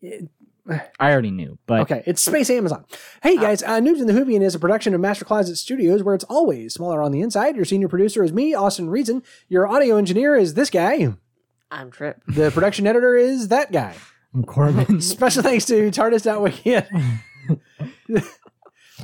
[0.00, 0.28] it-
[0.98, 2.84] I already knew, but okay, it's Space Amazon.
[3.22, 6.14] Hey guys, uh, Noobs in the Whovian is a production of Master Closet Studios where
[6.14, 7.54] it's always smaller on the inside.
[7.56, 9.22] Your senior producer is me, Austin Reason.
[9.48, 11.14] Your audio engineer is this guy.
[11.70, 12.20] I'm Trip.
[12.26, 13.94] The production editor is that guy.
[14.34, 15.00] I'm Corbin.
[15.00, 16.82] Special thanks to TARDIS.wiki.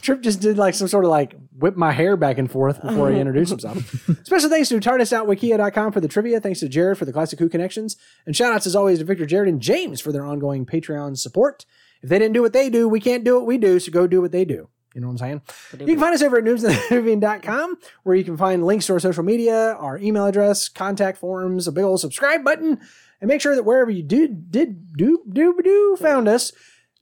[0.03, 3.11] Trip just did like some sort of like whip my hair back and forth before
[3.11, 3.78] he introduced himself.
[4.24, 6.40] Special thanks to TARDIS.wikia.com for the trivia.
[6.40, 7.96] Thanks to Jared for the Classic Who connections.
[8.26, 11.64] And shout outs as always to Victor, Jared, and James for their ongoing Patreon support.
[12.03, 14.07] If they didn't do what they do, we can't do what we do, so go
[14.07, 14.68] do what they do.
[14.94, 15.42] You know what I'm saying?
[15.80, 19.22] You can find us over at noobsandthewhovian.com where you can find links to our social
[19.22, 22.78] media, our email address, contact forms, a big old subscribe button,
[23.20, 26.53] and make sure that wherever you do did do do do found us,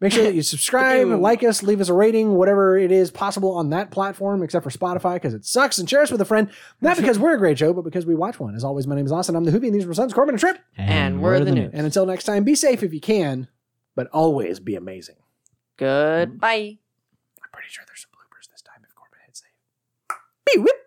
[0.00, 1.20] make sure that you subscribe, Ba-doom.
[1.20, 4.70] like us, leave us a rating, whatever it is possible on that platform, except for
[4.70, 6.50] Spotify because it sucks, and share us with a friend.
[6.80, 8.54] Not because we're a great show, but because we watch one.
[8.54, 9.36] As always, my name is Austin.
[9.36, 10.58] I'm the Hoopy, and these are my sons, Corbin and Trip.
[10.76, 11.70] And we're the new.
[11.72, 13.48] And until next time, be safe if you can,
[13.94, 15.16] but always be amazing.
[15.76, 16.78] Goodbye.
[17.42, 20.16] I'm pretty sure there's some bloopers this time if Corbin hits save.
[20.54, 20.79] Be whip.